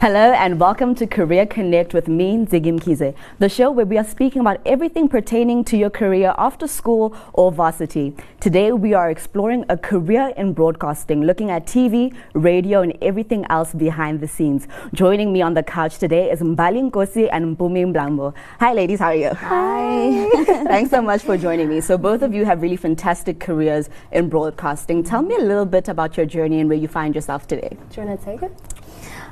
Hello 0.00 0.32
and 0.32 0.60
welcome 0.60 0.94
to 0.94 1.08
Career 1.08 1.44
Connect 1.44 1.92
with 1.92 2.06
me, 2.06 2.36
Ziggy 2.46 2.78
Mkhize, 2.78 3.16
the 3.40 3.48
show 3.48 3.72
where 3.72 3.84
we 3.84 3.98
are 3.98 4.04
speaking 4.04 4.40
about 4.40 4.60
everything 4.64 5.08
pertaining 5.08 5.64
to 5.64 5.76
your 5.76 5.90
career 5.90 6.36
after 6.38 6.68
school 6.68 7.16
or 7.32 7.50
varsity. 7.50 8.14
Today 8.38 8.70
we 8.70 8.94
are 8.94 9.10
exploring 9.10 9.64
a 9.68 9.76
career 9.76 10.32
in 10.36 10.52
broadcasting, 10.52 11.22
looking 11.22 11.50
at 11.50 11.66
TV, 11.66 12.14
radio 12.32 12.82
and 12.82 12.96
everything 13.02 13.44
else 13.50 13.74
behind 13.74 14.20
the 14.20 14.28
scenes. 14.28 14.68
Joining 14.94 15.32
me 15.32 15.42
on 15.42 15.54
the 15.54 15.64
couch 15.64 15.98
today 15.98 16.30
is 16.30 16.38
Mbali 16.42 16.92
Nkosi 16.92 17.28
and 17.32 17.56
Mpumi 17.56 17.92
Mblambo. 17.92 18.32
Hi 18.60 18.72
ladies, 18.74 19.00
how 19.00 19.06
are 19.06 19.16
you? 19.16 19.30
Hi. 19.30 20.30
Thanks 20.68 20.90
so 20.90 21.02
much 21.02 21.22
for 21.22 21.36
joining 21.36 21.68
me. 21.68 21.80
So 21.80 21.98
both 21.98 22.22
of 22.22 22.32
you 22.32 22.44
have 22.44 22.62
really 22.62 22.76
fantastic 22.76 23.40
careers 23.40 23.90
in 24.12 24.28
broadcasting. 24.28 25.02
Tell 25.02 25.22
me 25.22 25.34
a 25.34 25.40
little 25.40 25.66
bit 25.66 25.88
about 25.88 26.16
your 26.16 26.24
journey 26.24 26.60
and 26.60 26.68
where 26.68 26.78
you 26.78 26.86
find 26.86 27.16
yourself 27.16 27.48
today. 27.48 27.76
Do 27.90 28.00
you 28.00 28.06
want 28.06 28.20
to 28.20 28.24
take 28.24 28.42
it? 28.44 28.77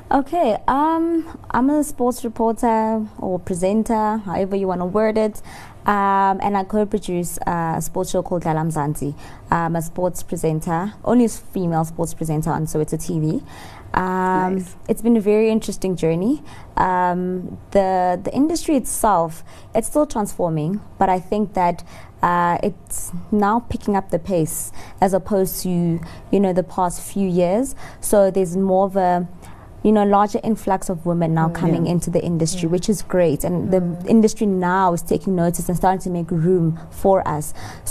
Okay, 0.09 0.57
um, 0.69 1.37
I'm 1.51 1.69
a 1.69 1.83
sports 1.83 2.23
reporter 2.23 3.05
or 3.19 3.39
presenter, 3.39 4.17
however 4.17 4.55
you 4.55 4.65
want 4.65 4.79
to 4.79 4.85
word 4.85 5.17
it. 5.17 5.41
Um, 5.85 6.39
and 6.41 6.55
I 6.55 6.63
co-produce 6.63 7.37
uh, 7.45 7.75
a 7.77 7.81
sports 7.81 8.11
show 8.11 8.23
called 8.23 8.43
Galam 8.43 8.71
Zanti. 8.71 9.13
I'm 9.51 9.75
a 9.75 9.81
sports 9.81 10.23
presenter, 10.23 10.93
only 11.03 11.25
a 11.25 11.29
female 11.29 11.83
sports 11.83 12.13
presenter 12.13 12.51
on 12.51 12.67
Soweto 12.67 12.95
TV. 12.95 13.43
Um, 13.93 14.55
Nice. 14.55 14.75
It's 14.87 15.01
been 15.01 15.17
a 15.17 15.21
very 15.21 15.49
interesting 15.49 15.97
journey. 15.97 16.41
Um, 16.77 17.57
the 17.71 18.19
the 18.21 18.33
industry 18.33 18.75
itself, 18.75 19.43
it's 19.73 19.87
still 19.87 20.05
transforming, 20.05 20.79
but 20.97 21.09
I 21.09 21.19
think 21.19 21.53
that 21.53 21.83
uh, 22.21 22.57
it's 22.63 23.11
now 23.31 23.61
picking 23.69 23.95
up 23.95 24.09
the 24.09 24.19
pace 24.19 24.71
as 25.01 25.13
opposed 25.13 25.63
to 25.63 25.69
you 26.31 26.39
know 26.39 26.53
the 26.53 26.63
past 26.63 27.01
few 27.01 27.27
years. 27.27 27.75
So 28.01 28.29
there's 28.31 28.57
more 28.57 28.85
of 28.85 28.95
a 28.95 29.27
you 29.87 29.93
know 29.95 30.03
a 30.03 30.11
larger 30.19 30.39
influx 30.51 30.89
of 30.93 30.97
women 31.05 31.29
now 31.33 31.47
coming 31.61 31.83
Yeah. 31.85 31.93
into 31.93 32.09
the 32.15 32.21
industry, 32.31 32.67
which 32.75 32.87
is 32.93 32.99
great, 33.15 33.39
and 33.47 33.55
the 33.75 33.81
industry 34.15 34.47
now 34.47 34.85
is 34.97 35.01
taking 35.13 35.33
notice 35.43 35.65
and 35.69 35.77
starting 35.77 36.01
to 36.07 36.09
make 36.09 36.29
room 36.47 36.67
for 37.03 37.17
us. 37.37 37.45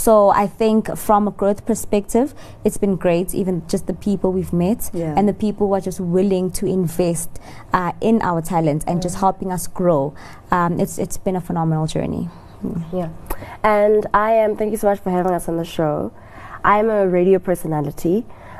So 0.05 0.11
I 0.43 0.45
think 0.59 0.81
from 1.07 1.27
a 1.27 1.31
growth 1.31 1.61
perspective, 1.71 2.27
it's 2.65 2.77
been 2.77 2.95
great. 3.05 3.27
Even 3.41 3.55
just 3.73 3.83
the 3.91 3.97
people 4.07 4.27
we've 4.37 4.53
met 4.65 4.81
Yeah. 4.93 5.13
and 5.17 5.23
the 5.27 5.33
people 5.45 5.63
who 5.67 5.73
are 5.77 5.85
just 5.89 5.99
willing 6.17 6.51
to 6.59 6.63
invest 6.79 7.29
uh, 7.73 7.91
in 8.09 8.21
our 8.21 8.41
talent 8.53 8.81
and 8.87 9.01
just 9.01 9.15
helping 9.25 9.49
us 9.51 9.63
grow. 9.79 10.13
Um, 10.51 10.71
it's 10.83 10.95
it's 11.03 11.17
been 11.25 11.35
a 11.35 11.41
phenomenal 11.49 11.87
journey. 11.95 12.29
Yeah. 12.99 13.09
And 13.63 14.01
I 14.13 14.31
am, 14.43 14.55
thank 14.57 14.71
you 14.71 14.77
so 14.77 14.87
much 14.91 14.99
for 15.03 15.11
having 15.11 15.33
us 15.33 15.47
on 15.49 15.57
the 15.57 15.65
show. 15.77 16.11
I'm 16.63 16.89
a 16.89 17.07
radio 17.07 17.39
personality. 17.39 18.17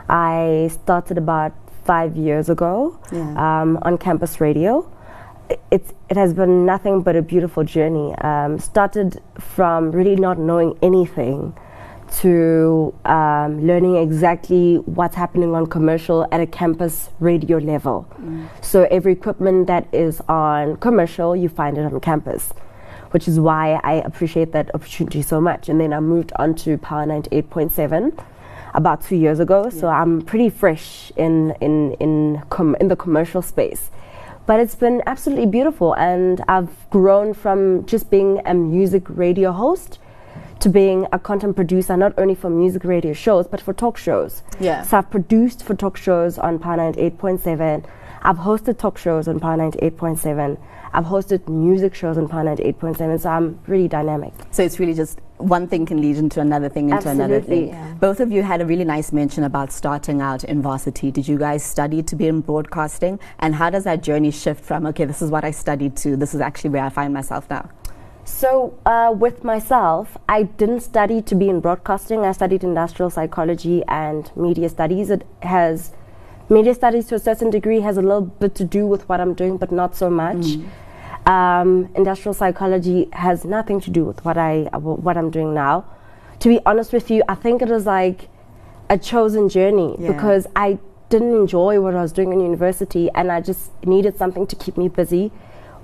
I 0.10 0.70
started 0.72 1.18
about 1.18 1.54
five 1.88 2.16
years 2.18 2.50
ago 2.50 3.00
Yeah. 3.12 3.22
um, 3.46 3.80
on 3.82 3.98
campus 3.98 4.40
radio. 4.42 4.88
It's, 5.72 5.94
it 6.10 6.18
has 6.18 6.34
been 6.34 6.66
nothing 6.66 7.02
but 7.02 7.16
a 7.16 7.22
beautiful 7.22 7.64
journey. 7.64 8.14
Um, 8.16 8.60
started 8.60 9.22
from 9.40 9.92
really 9.92 10.18
not 10.18 10.38
knowing 10.38 10.78
anything 10.82 11.54
to 12.22 12.94
um, 13.06 13.66
learning 13.68 13.96
exactly 13.98 14.76
what's 14.86 15.16
happening 15.16 15.54
on 15.56 15.68
commercial 15.68 16.26
at 16.32 16.40
a 16.40 16.46
campus 16.46 17.10
radio 17.20 17.58
level. 17.58 18.06
So 18.62 18.84
every 18.92 19.14
equipment 19.14 19.68
that 19.68 19.88
is 19.94 20.22
on 20.30 20.78
commercial, 20.78 21.36
you 21.36 21.50
find 21.50 21.78
it 21.78 21.86
on 21.86 22.00
campus, 22.00 22.54
which 23.12 23.28
is 23.28 23.40
why 23.40 23.80
I 23.84 23.94
appreciate 24.10 24.52
that 24.54 24.74
opportunity 24.74 25.22
so 25.22 25.40
much. 25.42 25.68
And 25.70 25.80
then 25.82 25.92
I 25.94 26.00
moved 26.00 26.32
on 26.38 26.56
to 26.64 26.78
Power 26.78 27.06
98.7 27.06 28.18
about 28.78 29.02
two 29.02 29.18
years 29.18 29.40
ago, 29.40 29.70
so 29.70 29.88
I'm 29.88 30.22
pretty 30.22 30.50
fresh 30.50 31.12
in 31.18 31.52
in 31.60 31.94
in 31.94 32.44
com- 32.50 32.78
in 32.80 32.88
the 32.88 32.96
commercial 32.96 33.42
space. 33.42 33.90
But 34.46 34.62
it's 34.62 34.76
been 34.76 35.02
absolutely 35.06 35.48
beautiful, 35.48 35.94
and 35.94 36.42
I've 36.48 36.90
grown 36.90 37.34
from 37.34 37.86
just 37.86 38.10
being 38.10 38.40
a 38.46 38.54
music 38.54 39.04
radio 39.10 39.52
host 39.52 40.00
to 40.60 40.70
being 40.70 41.08
a 41.12 41.20
content 41.20 41.56
producer, 41.56 41.98
not 41.98 42.14
only 42.18 42.36
for 42.36 42.50
music 42.50 42.84
radio 42.84 43.14
shows, 43.14 43.48
but 43.48 43.60
for 43.60 43.74
talk 43.74 43.98
shows. 43.98 44.44
Yeah. 44.60 44.84
So 44.84 44.98
I've 44.98 45.12
produced 45.12 45.64
for 45.64 45.76
talk 45.76 45.98
shows 45.98 46.38
on 46.38 46.60
Power 46.60 46.78
98.7. 46.78 47.84
I've 48.22 48.38
hosted 48.38 48.78
talk 48.78 48.98
shows 48.98 49.28
on 49.28 49.40
Power 49.40 49.58
98.7. 49.58 50.58
I've 50.94 51.06
hosted 51.06 51.48
music 51.48 51.94
shows 51.94 52.18
on 52.18 52.28
Power 52.28 52.44
98.7. 52.44 53.20
So 53.22 53.30
I'm 53.30 53.60
really 53.68 53.88
dynamic. 53.88 54.34
So 54.52 54.64
it's 54.64 54.80
really 54.80 54.94
just 54.94 55.20
one 55.38 55.68
thing 55.68 55.86
can 55.86 56.02
lead 56.02 56.18
into 56.18 56.42
another 56.42 56.70
thing, 56.70 56.90
into 56.90 57.10
another 57.10 57.42
thing. 57.42 57.70
Yeah. 57.70 57.94
Both 57.96 58.20
of 58.20 58.32
you 58.32 58.44
had 58.44 58.62
a 58.62 58.66
really 58.66 58.84
nice 58.84 59.12
mention 59.12 59.44
about 59.44 59.72
starting 59.72 60.22
out 60.22 60.44
in 60.44 60.62
varsity. 60.62 61.12
Did 61.12 61.28
you 61.28 61.38
guys 61.38 61.64
study 61.64 62.02
to 62.04 62.16
be 62.16 62.28
in 62.28 62.42
broadcasting? 62.42 63.20
And 63.40 63.56
how 63.56 63.70
does 63.70 63.84
that 63.84 64.04
journey 64.04 64.32
shift 64.32 64.64
from, 64.64 64.86
okay, 64.88 65.06
this 65.06 65.22
is 65.22 65.30
what 65.30 65.44
I 65.44 65.52
studied 65.52 65.96
to, 65.98 66.16
this 66.16 66.34
is 66.34 66.42
actually 66.42 66.72
where 66.72 66.84
I 66.84 66.90
find 66.90 67.14
myself 67.14 67.50
now? 67.50 67.70
So, 68.26 68.78
uh, 68.86 69.14
with 69.18 69.46
myself, 69.46 70.18
I 70.28 70.44
didn't 70.44 70.82
study 70.82 71.22
to 71.22 71.34
be 71.34 71.48
in 71.48 71.62
broadcasting. 71.62 72.26
I 72.26 72.34
studied 72.34 72.64
industrial 72.64 73.10
psychology 73.10 73.84
and 73.88 74.30
media 74.36 74.68
studies. 74.68 75.10
It 75.10 75.26
has 75.44 75.94
media 76.50 76.74
studies 76.74 77.08
to 77.08 77.16
a 77.16 77.20
certain 77.20 77.50
degree 77.50 77.80
has 77.82 77.98
a 77.98 78.02
little 78.02 78.22
bit 78.22 78.54
to 78.56 78.66
do 78.66 78.86
with 78.86 79.08
what 79.08 79.22
I'm 79.22 79.34
doing, 79.34 79.58
but 79.58 79.72
not 79.72 79.96
so 79.96 80.10
much. 80.10 80.58
Um, 81.28 81.90
industrial 81.94 82.34
psychology 82.34 83.10
has 83.12 83.44
nothing 83.44 83.82
to 83.82 83.90
do 83.92 84.06
with 84.06 84.24
what 84.24 84.38
I 84.38 84.70
uh, 84.72 84.80
what 84.80 85.18
I'm 85.18 85.30
doing 85.30 85.54
now. 85.54 85.84
To 86.40 86.48
be 86.48 86.60
honest 86.66 86.94
with 86.94 87.12
you, 87.12 87.22
I 87.28 87.36
think 87.36 87.62
it 87.62 87.68
was 87.68 87.86
like 87.86 88.30
a 88.90 88.98
chosen 88.98 89.50
journey 89.50 89.98
Yeah. 90.00 90.14
because 90.14 90.48
I 90.56 90.80
didn't 91.10 91.36
enjoy 91.36 91.82
what 91.82 91.96
I 91.96 92.02
was 92.02 92.14
doing 92.14 92.32
in 92.32 92.40
university, 92.40 93.10
and 93.14 93.30
I 93.30 93.42
just 93.42 93.72
needed 93.86 94.18
something 94.18 94.48
to 94.48 94.56
keep 94.56 94.78
me 94.78 94.88
busy 94.88 95.32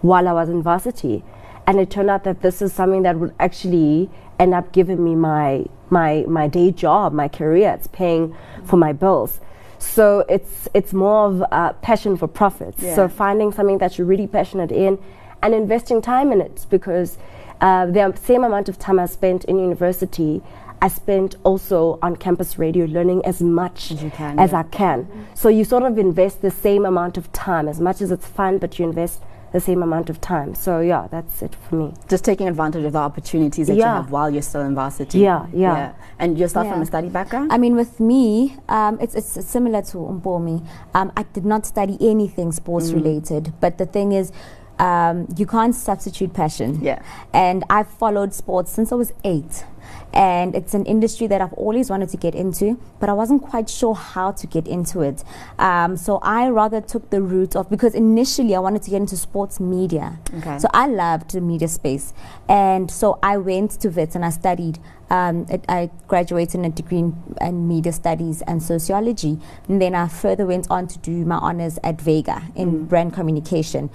while 0.01 0.29
I 0.29 0.31
was 0.31 0.47
in 0.47 0.63
varsity. 0.63 1.25
And 1.67 1.77
it 1.77 1.89
turned 1.89 2.09
out 2.09 2.23
that 2.23 2.41
this 2.41 2.61
is 2.61 2.71
something 2.71 3.03
that 3.03 3.17
would 3.17 3.33
actually 3.39 4.09
end 4.39 4.53
up 4.53 4.71
giving 4.71 5.03
me 5.03 5.13
my 5.15 5.65
my 5.89 6.23
my 6.25 6.47
day 6.47 6.71
job, 6.71 7.11
my 7.11 7.27
career. 7.27 7.73
It's 7.77 7.87
paying 7.87 8.33
for 8.63 8.77
my 8.77 8.93
bills. 8.93 9.41
So 9.77 10.23
it's 10.29 10.69
it's 10.73 10.93
more 10.93 11.25
of 11.27 11.41
a 11.51 11.75
passion 11.81 12.15
for 12.15 12.27
profits. 12.29 12.81
Yeah. 12.81 12.95
So 12.95 13.07
finding 13.09 13.51
something 13.51 13.79
that 13.79 13.97
you're 13.97 14.07
really 14.07 14.27
passionate 14.27 14.71
in 14.71 14.97
and 15.43 15.53
investing 15.53 16.01
time 16.01 16.31
in 16.31 16.41
it 16.41 16.65
because 16.69 17.17
uh, 17.61 17.85
the 17.85 18.13
same 18.15 18.43
amount 18.43 18.67
of 18.69 18.79
time 18.79 18.99
I 18.99 19.05
spent 19.05 19.43
in 19.45 19.59
university, 19.59 20.41
I 20.81 20.87
spent 20.87 21.35
also 21.43 21.99
on 22.01 22.15
campus 22.15 22.57
radio 22.57 22.85
learning 22.85 23.23
as 23.25 23.41
much 23.41 23.91
As 23.91 24.03
you 24.03 24.09
can, 24.09 24.39
as 24.39 24.51
yeah. 24.51 24.59
I 24.59 24.63
can. 24.63 25.07
So 25.35 25.47
you 25.49 25.63
sort 25.63 25.83
of 25.83 25.97
invest 25.97 26.41
the 26.41 26.51
same 26.51 26.85
amount 26.85 27.17
of 27.17 27.31
time 27.31 27.67
as 27.67 27.79
much 27.79 28.01
as 28.01 28.11
it's 28.11 28.27
fun, 28.27 28.57
but 28.57 28.79
you 28.79 28.85
invest 28.85 29.21
the 29.53 29.61
same 29.61 29.83
amount 29.83 30.09
of 30.09 30.19
time. 30.19 30.55
So 30.55 30.79
yeah, 30.81 31.07
that's 31.11 31.41
it 31.43 31.55
for 31.69 31.75
me. 31.75 31.93
Just 32.09 32.25
taking 32.25 32.47
advantage 32.49 32.83
of 32.85 32.91
the 32.93 32.99
opportunities 32.99 33.67
that 33.67 33.75
you 33.75 33.83
have 33.83 34.09
while 34.09 34.29
you're 34.29 34.41
still 34.41 34.61
in 34.61 34.73
varsity. 34.75 35.19
Yeah, 35.19 35.45
yeah. 35.53 35.75
yeah. 35.77 35.93
And 36.19 36.39
yourself 36.39 36.67
from 36.67 36.77
Yeah. 36.79 36.83
a 36.83 36.85
study 36.87 37.09
background? 37.09 37.53
I 37.53 37.57
mean, 37.59 37.75
with 37.75 37.99
me, 37.99 38.57
um, 38.67 38.97
it's, 38.99 39.13
it's 39.13 39.45
similar 39.45 39.83
to 39.83 39.97
Umpomi. 39.97 40.65
Um, 40.95 41.11
I 41.15 41.23
did 41.35 41.45
not 41.45 41.65
study 41.67 41.97
anything 42.01 42.51
sports 42.51 42.89
Mm. 42.89 42.95
related, 42.95 43.53
but 43.61 43.77
the 43.77 43.85
thing 43.85 44.11
is, 44.11 44.31
um, 44.79 45.27
you 45.37 45.45
can't 45.45 45.75
substitute 45.75 46.33
passion. 46.33 46.81
Yeah. 46.81 47.01
And 47.33 47.63
I've 47.69 47.89
followed 47.89 48.33
sports 48.33 48.71
since 48.71 48.91
I 48.91 48.95
was 48.95 49.13
eight. 49.23 49.65
And 50.13 50.55
it's 50.55 50.75
an 50.75 50.85
industry 50.85 51.25
that 51.27 51.41
I've 51.41 51.53
always 51.53 51.89
wanted 51.89 52.09
to 52.09 52.17
get 52.17 52.35
into, 52.35 52.79
but 52.99 53.09
I 53.09 53.13
wasn't 53.13 53.41
quite 53.41 53.67
sure 53.67 53.95
how 53.95 54.31
to 54.31 54.47
get 54.47 54.67
into 54.67 55.01
it. 55.01 55.23
Um, 55.57 55.97
so 55.97 56.19
I 56.21 56.49
rather 56.49 56.81
took 56.81 57.09
the 57.09 57.21
route 57.21 57.55
of, 57.55 57.67
because 57.69 57.95
initially 57.95 58.55
I 58.55 58.59
wanted 58.59 58.83
to 58.83 58.91
get 58.91 58.97
into 58.97 59.17
sports 59.17 59.59
media. 59.59 60.19
Okay. 60.37 60.59
So 60.59 60.69
I 60.71 60.85
loved 60.85 61.31
the 61.31 61.41
media 61.41 61.67
space. 61.67 62.13
And 62.47 62.91
so 62.91 63.17
I 63.23 63.37
went 63.37 63.71
to 63.81 63.89
Wits 63.89 64.15
and 64.15 64.23
I 64.23 64.29
studied. 64.29 64.77
Um, 65.09 65.47
it, 65.49 65.65
I 65.67 65.89
graduated 66.07 66.55
in 66.55 66.65
a 66.65 66.69
degree 66.69 66.99
in, 66.99 67.35
in 67.41 67.67
media 67.67 67.91
studies 67.91 68.43
and 68.43 68.61
sociology. 68.61 69.39
And 69.67 69.81
then 69.81 69.95
I 69.95 70.07
further 70.07 70.45
went 70.45 70.67
on 70.69 70.87
to 70.89 70.99
do 70.99 71.25
my 71.25 71.37
honors 71.37 71.79
at 71.83 71.99
Vega 71.99 72.43
in 72.55 72.85
brand 72.85 73.13
communication. 73.13 73.89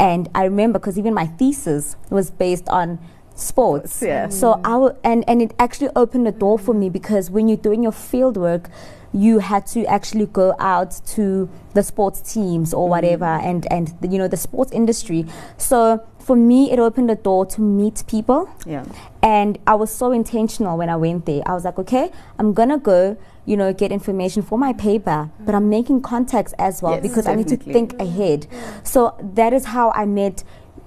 And 0.00 0.30
I 0.34 0.44
remember 0.44 0.78
because 0.78 0.98
even 0.98 1.12
my 1.12 1.26
thesis 1.26 1.94
was 2.08 2.30
based 2.30 2.68
on 2.70 2.98
sports. 3.34 4.02
Yeah. 4.02 4.28
So 4.30 4.54
I 4.64 4.72
w- 4.72 4.96
and 5.04 5.24
and 5.28 5.42
it 5.42 5.52
actually 5.58 5.90
opened 5.94 6.26
the 6.26 6.32
door 6.32 6.58
for 6.58 6.74
me 6.74 6.88
because 6.88 7.30
when 7.30 7.48
you're 7.48 7.64
doing 7.68 7.82
your 7.82 7.92
field 7.92 8.36
work, 8.36 8.70
you 9.12 9.40
had 9.40 9.66
to 9.68 9.84
actually 9.86 10.26
go 10.26 10.54
out 10.58 11.00
to 11.14 11.48
the 11.74 11.82
sports 11.82 12.32
teams 12.32 12.72
or 12.72 12.86
mm. 12.86 12.90
whatever 12.90 13.24
and 13.24 13.70
and 13.70 13.88
the, 14.00 14.08
you 14.08 14.18
know 14.18 14.28
the 14.28 14.36
sports 14.36 14.72
industry. 14.72 15.26
So 15.58 16.00
for 16.18 16.36
me, 16.36 16.70
it 16.70 16.78
opened 16.78 17.10
the 17.10 17.16
door 17.16 17.44
to 17.46 17.60
meet 17.60 18.04
people. 18.06 18.48
yeah. 18.64 18.84
And 19.22 19.58
I 19.66 19.74
was 19.74 19.90
so 19.90 20.12
intentional 20.12 20.78
when 20.78 20.88
I 20.88 20.96
went 20.96 21.26
there. 21.26 21.42
I 21.44 21.52
was 21.52 21.64
like, 21.64 21.78
okay, 21.78 22.10
I'm 22.38 22.54
gonna 22.54 22.78
go, 22.78 23.16
you 23.50 23.56
know, 23.56 23.72
get 23.72 23.90
information 23.90 24.42
for 24.42 24.56
my 24.56 24.72
paper, 24.72 25.28
but 25.40 25.56
I'm 25.56 25.68
making 25.68 26.02
contacts 26.02 26.54
as 26.56 26.82
well 26.82 26.92
Yes, 26.92 27.02
because 27.02 27.26
I 27.26 27.34
need 27.34 27.48
to 27.48 27.56
definitely. 27.56 27.72
think 27.72 28.00
ahead. 28.00 28.46
So 28.84 29.16
that 29.20 29.52
is 29.52 29.64
how 29.64 29.90
I 29.90 30.04
met 30.04 30.44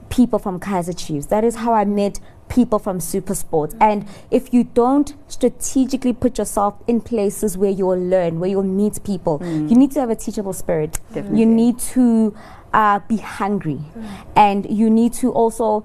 people 0.10 0.40
from 0.40 0.62
Kaizer 0.62 0.98
Chiefs. 0.98 1.26
That 1.26 1.44
is 1.44 1.56
how 1.56 1.74
I 1.74 1.84
met 1.84 2.22
people 2.48 2.80
from 2.80 3.02
super 3.02 3.36
sports 3.36 3.74
mm-hmm. 3.74 3.84
and 3.84 4.08
if 4.30 4.54
you 4.54 4.64
don't 4.64 5.16
strategically 5.28 6.14
put 6.14 6.38
yourself 6.38 6.76
in 6.88 7.02
places 7.02 7.58
where 7.58 7.72
you'll 7.72 7.98
learn 7.98 8.40
where 8.40 8.50
you'll 8.50 8.62
meet 8.62 9.04
people 9.04 9.40
mm. 9.40 9.68
you 9.70 9.76
need 9.76 9.92
to 9.92 10.00
have 10.00 10.10
a 10.10 10.16
teachable 10.16 10.54
spirit 10.54 11.00
Definitely. 11.14 11.40
you 11.40 11.46
need 11.48 11.80
to 11.80 12.36
uh, 12.74 13.00
be 13.08 13.18
hungry 13.18 13.80
mm. 13.98 14.26
and 14.36 14.70
you 14.70 14.90
need 14.90 15.14
to 15.14 15.32
also 15.32 15.84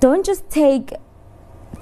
don't 0.00 0.24
just 0.24 0.48
take 0.48 0.92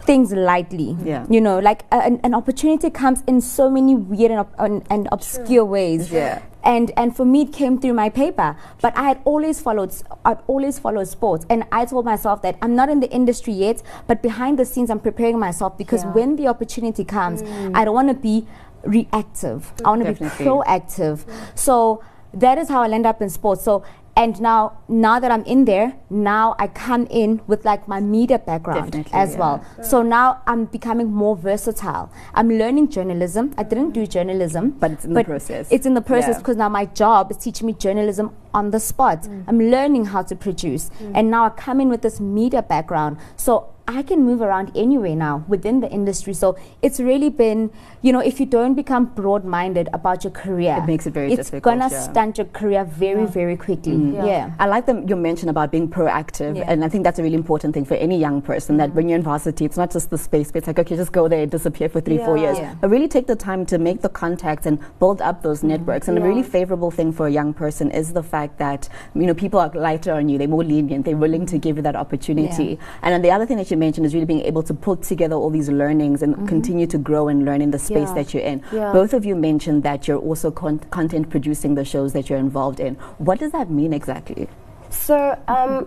things 0.02 0.32
lightly. 0.32 0.96
Yeah. 1.04 1.26
you 1.28 1.40
know 1.40 1.58
like 1.58 1.84
a, 1.92 1.96
an, 1.96 2.20
an 2.24 2.34
opportunity 2.34 2.90
comes 2.90 3.22
in 3.26 3.40
so 3.40 3.70
many 3.70 3.94
weird 3.94 4.30
and, 4.30 4.46
and, 4.58 4.86
and 4.90 5.08
obscure 5.12 5.64
ways. 5.64 6.10
Yeah. 6.10 6.42
and 6.64 6.92
and 6.96 7.16
for 7.16 7.24
me 7.24 7.42
it 7.42 7.52
came 7.52 7.78
through 7.80 7.94
my 7.94 8.08
paper. 8.08 8.56
But 8.80 8.96
i 8.96 9.04
had 9.04 9.20
always 9.24 9.60
followed 9.60 9.94
i'd 10.24 10.38
always 10.46 10.78
followed 10.78 11.08
sports. 11.08 11.46
And 11.50 11.64
i 11.72 11.84
told 11.84 12.04
myself 12.04 12.42
that 12.42 12.56
i'm 12.62 12.74
not 12.74 12.88
in 12.88 13.00
the 13.00 13.10
industry 13.10 13.52
yet 13.52 13.82
but 14.06 14.22
behind 14.22 14.58
the 14.58 14.64
scenes 14.64 14.90
i'm 14.90 15.00
preparing 15.00 15.38
myself 15.38 15.76
because 15.78 16.04
Yeah. 16.04 16.12
when 16.12 16.36
the 16.36 16.48
opportunity 16.48 17.04
comes 17.04 17.42
mm. 17.42 17.76
i 17.76 17.84
don't 17.84 17.94
want 17.94 18.08
to 18.08 18.14
be 18.14 18.46
reactive. 18.84 19.72
I 19.84 19.90
want 19.90 20.04
to 20.04 20.12
be 20.12 20.24
proactive. 20.30 21.24
Mm. 21.24 21.58
So 21.58 22.02
that 22.32 22.58
is 22.58 22.68
how 22.68 22.82
i 22.82 22.88
end 22.90 23.06
up 23.06 23.20
in 23.20 23.28
sports. 23.30 23.62
So 23.64 23.82
and 24.20 24.40
now 24.46 24.56
now 24.88 25.18
that 25.22 25.32
i'm 25.34 25.44
in 25.54 25.60
there 25.70 25.86
now 26.10 26.54
i 26.58 26.66
come 26.66 27.06
in 27.22 27.40
with 27.46 27.64
like 27.70 27.86
my 27.92 28.00
media 28.00 28.38
background 28.38 28.90
Definitely, 28.92 29.18
as 29.22 29.32
yeah. 29.32 29.38
well 29.40 29.64
so 29.90 30.02
now 30.02 30.26
i'm 30.46 30.64
becoming 30.76 31.08
more 31.22 31.34
versatile 31.36 32.10
i'm 32.34 32.50
learning 32.62 32.88
journalism 32.96 33.52
i 33.56 33.62
didn't 33.62 33.92
do 34.00 34.06
journalism 34.16 34.70
But 34.84 34.90
it's 34.92 35.04
in 35.04 35.14
the 35.14 35.24
process. 35.24 35.72
it's 35.78 35.86
in 35.86 35.94
the 36.00 36.06
process 36.12 36.34
Yeah. 36.34 36.38
because 36.42 36.56
now 36.64 36.68
my 36.68 36.84
job 37.02 37.30
is 37.30 37.38
teaching 37.46 37.66
me 37.66 37.72
journalism 37.86 38.30
on 38.52 38.70
the 38.72 38.80
spot. 38.80 39.22
Mm. 39.22 39.44
I'm 39.48 39.60
learning 39.74 40.04
how 40.06 40.22
to 40.30 40.34
produce. 40.34 40.84
Mm. 40.90 41.12
And 41.14 41.30
now 41.30 41.42
I 41.46 41.50
come 41.50 41.80
in 41.80 41.88
with 41.88 42.02
this 42.02 42.18
media 42.20 42.62
background. 42.62 43.18
So 43.36 43.52
I 43.96 44.02
can 44.02 44.24
move 44.24 44.40
around 44.40 44.70
anywhere 44.76 45.16
now 45.16 45.44
within 45.48 45.80
the 45.80 45.90
industry. 45.90 46.32
So 46.32 46.56
it's 46.80 47.00
really 47.00 47.28
been, 47.28 47.70
you 48.02 48.12
know, 48.12 48.20
if 48.20 48.38
you 48.38 48.46
don't 48.46 48.74
become 48.74 49.06
broad 49.06 49.44
minded 49.44 49.88
about 49.92 50.22
your 50.24 50.30
career, 50.30 50.76
It 50.78 50.86
makes 50.86 51.06
it 51.06 51.12
very 51.12 51.32
it's 51.32 51.50
difficult, 51.50 51.74
It's 51.74 51.82
gonna 51.82 51.94
yeah. 51.94 52.10
stunt 52.10 52.38
your 52.38 52.46
career 52.46 52.84
very, 52.84 53.26
very 53.26 53.56
quickly. 53.56 53.96
Yeah. 53.96 54.24
Yeah. 54.24 54.50
I 54.58 54.66
like 54.66 54.86
the, 54.86 55.02
your 55.08 55.16
mention 55.16 55.48
about 55.48 55.70
being 55.72 55.88
proactive, 55.88 56.56
Yeah. 56.56 56.70
and 56.70 56.84
I 56.84 56.88
think 56.88 57.02
that's 57.04 57.18
a 57.18 57.22
really 57.22 57.34
important 57.34 57.74
thing 57.74 57.84
for 57.84 57.94
any 57.94 58.18
young 58.18 58.40
person. 58.42 58.76
That 58.76 58.90
mm. 58.90 58.94
when 58.94 59.08
you're 59.08 59.18
in 59.18 59.24
varsity, 59.24 59.64
it's 59.64 59.76
not 59.76 59.90
just 59.90 60.10
the 60.10 60.18
space, 60.18 60.52
but 60.52 60.58
it's 60.58 60.66
like 60.66 60.78
okay, 60.78 60.96
just 60.96 61.12
go 61.12 61.26
there, 61.26 61.44
disappear 61.46 61.88
for 61.88 62.00
three, 62.00 62.18
four 62.18 62.36
years, 62.36 62.58
Yeah. 62.58 62.74
but 62.80 62.90
really 62.90 63.08
take 63.08 63.26
the 63.26 63.36
time 63.36 63.66
to 63.66 63.78
make 63.78 64.02
the 64.02 64.08
contacts 64.08 64.66
and 64.66 64.78
build 65.00 65.20
up 65.20 65.42
those 65.42 65.62
mm. 65.62 65.68
networks. 65.72 66.08
And 66.08 66.16
a 66.18 66.22
really 66.22 66.42
favorable 66.42 66.90
thing 66.90 67.12
for 67.12 67.26
a 67.26 67.30
young 67.30 67.52
person 67.52 67.90
is 67.90 68.12
the 68.12 68.22
fact 68.22 68.58
that 68.58 68.88
you 69.14 69.26
know 69.26 69.34
people 69.34 69.58
are 69.58 69.70
lighter 69.74 70.12
on 70.12 70.28
you, 70.28 70.38
they're 70.38 70.48
more 70.48 70.64
lenient, 70.64 71.04
they're 71.04 71.16
willing 71.16 71.46
to 71.46 71.58
give 71.58 71.76
you 71.76 71.82
that 71.82 71.96
opportunity. 71.96 72.78
And 73.02 73.12
then 73.12 73.22
the 73.22 73.30
other 73.30 73.46
thing 73.46 73.56
that 73.56 73.70
you 73.70 73.76
mentioned 73.80 74.06
is 74.06 74.14
really 74.14 74.26
being 74.34 74.42
able 74.52 74.62
to 74.70 74.74
put 74.88 75.02
together 75.02 75.34
all 75.34 75.50
these 75.50 75.68
learnings 75.82 76.22
and 76.22 76.32
continue 76.46 76.86
to 76.94 76.98
grow 76.98 77.26
and 77.28 77.44
learn 77.44 77.60
in 77.66 77.70
the 77.72 77.78
space 77.78 78.08
Yeah. 78.10 78.14
that 78.18 78.32
you're 78.32 78.44
in. 78.52 78.62
Yeah. 78.72 78.92
Both 78.92 79.12
of 79.18 79.24
you 79.24 79.34
mentioned 79.50 79.82
that 79.82 80.06
you're 80.06 80.22
also 80.30 80.48
con- 80.62 80.80
content 80.98 81.30
producing 81.30 81.74
the 81.74 81.84
shows 81.84 82.12
that 82.12 82.24
you're 82.30 82.38
involved 82.48 82.78
in. 82.78 82.94
What 83.18 83.38
does 83.40 83.52
that 83.52 83.68
mean 83.70 83.92
exactly? 83.92 84.48
So, 84.90 85.38
um, 85.46 85.86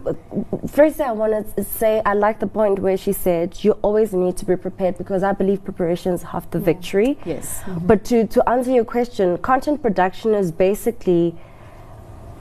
first, 0.78 1.02
I 1.02 1.12
want 1.12 1.34
to 1.58 1.64
say 1.64 2.02
I 2.06 2.14
like 2.14 2.40
the 2.40 2.48
point 2.48 2.80
where 2.80 2.96
she 2.96 3.12
said 3.12 3.48
you 3.64 3.72
always 3.82 4.14
need 4.14 4.38
to 4.38 4.46
be 4.46 4.56
prepared 4.56 4.98
because 4.98 5.24
I 5.24 5.34
believe 5.34 5.62
preparation 5.64 6.14
is 6.14 6.24
half 6.24 6.50
the 6.52 6.60
victory. 6.60 7.18
Yes. 7.26 7.62
But 7.90 8.06
to, 8.06 8.26
to 8.28 8.50
answer 8.50 8.72
your 8.72 8.86
question, 8.86 9.38
content 9.40 9.82
production 9.82 10.34
is 10.34 10.54
basically 10.54 11.36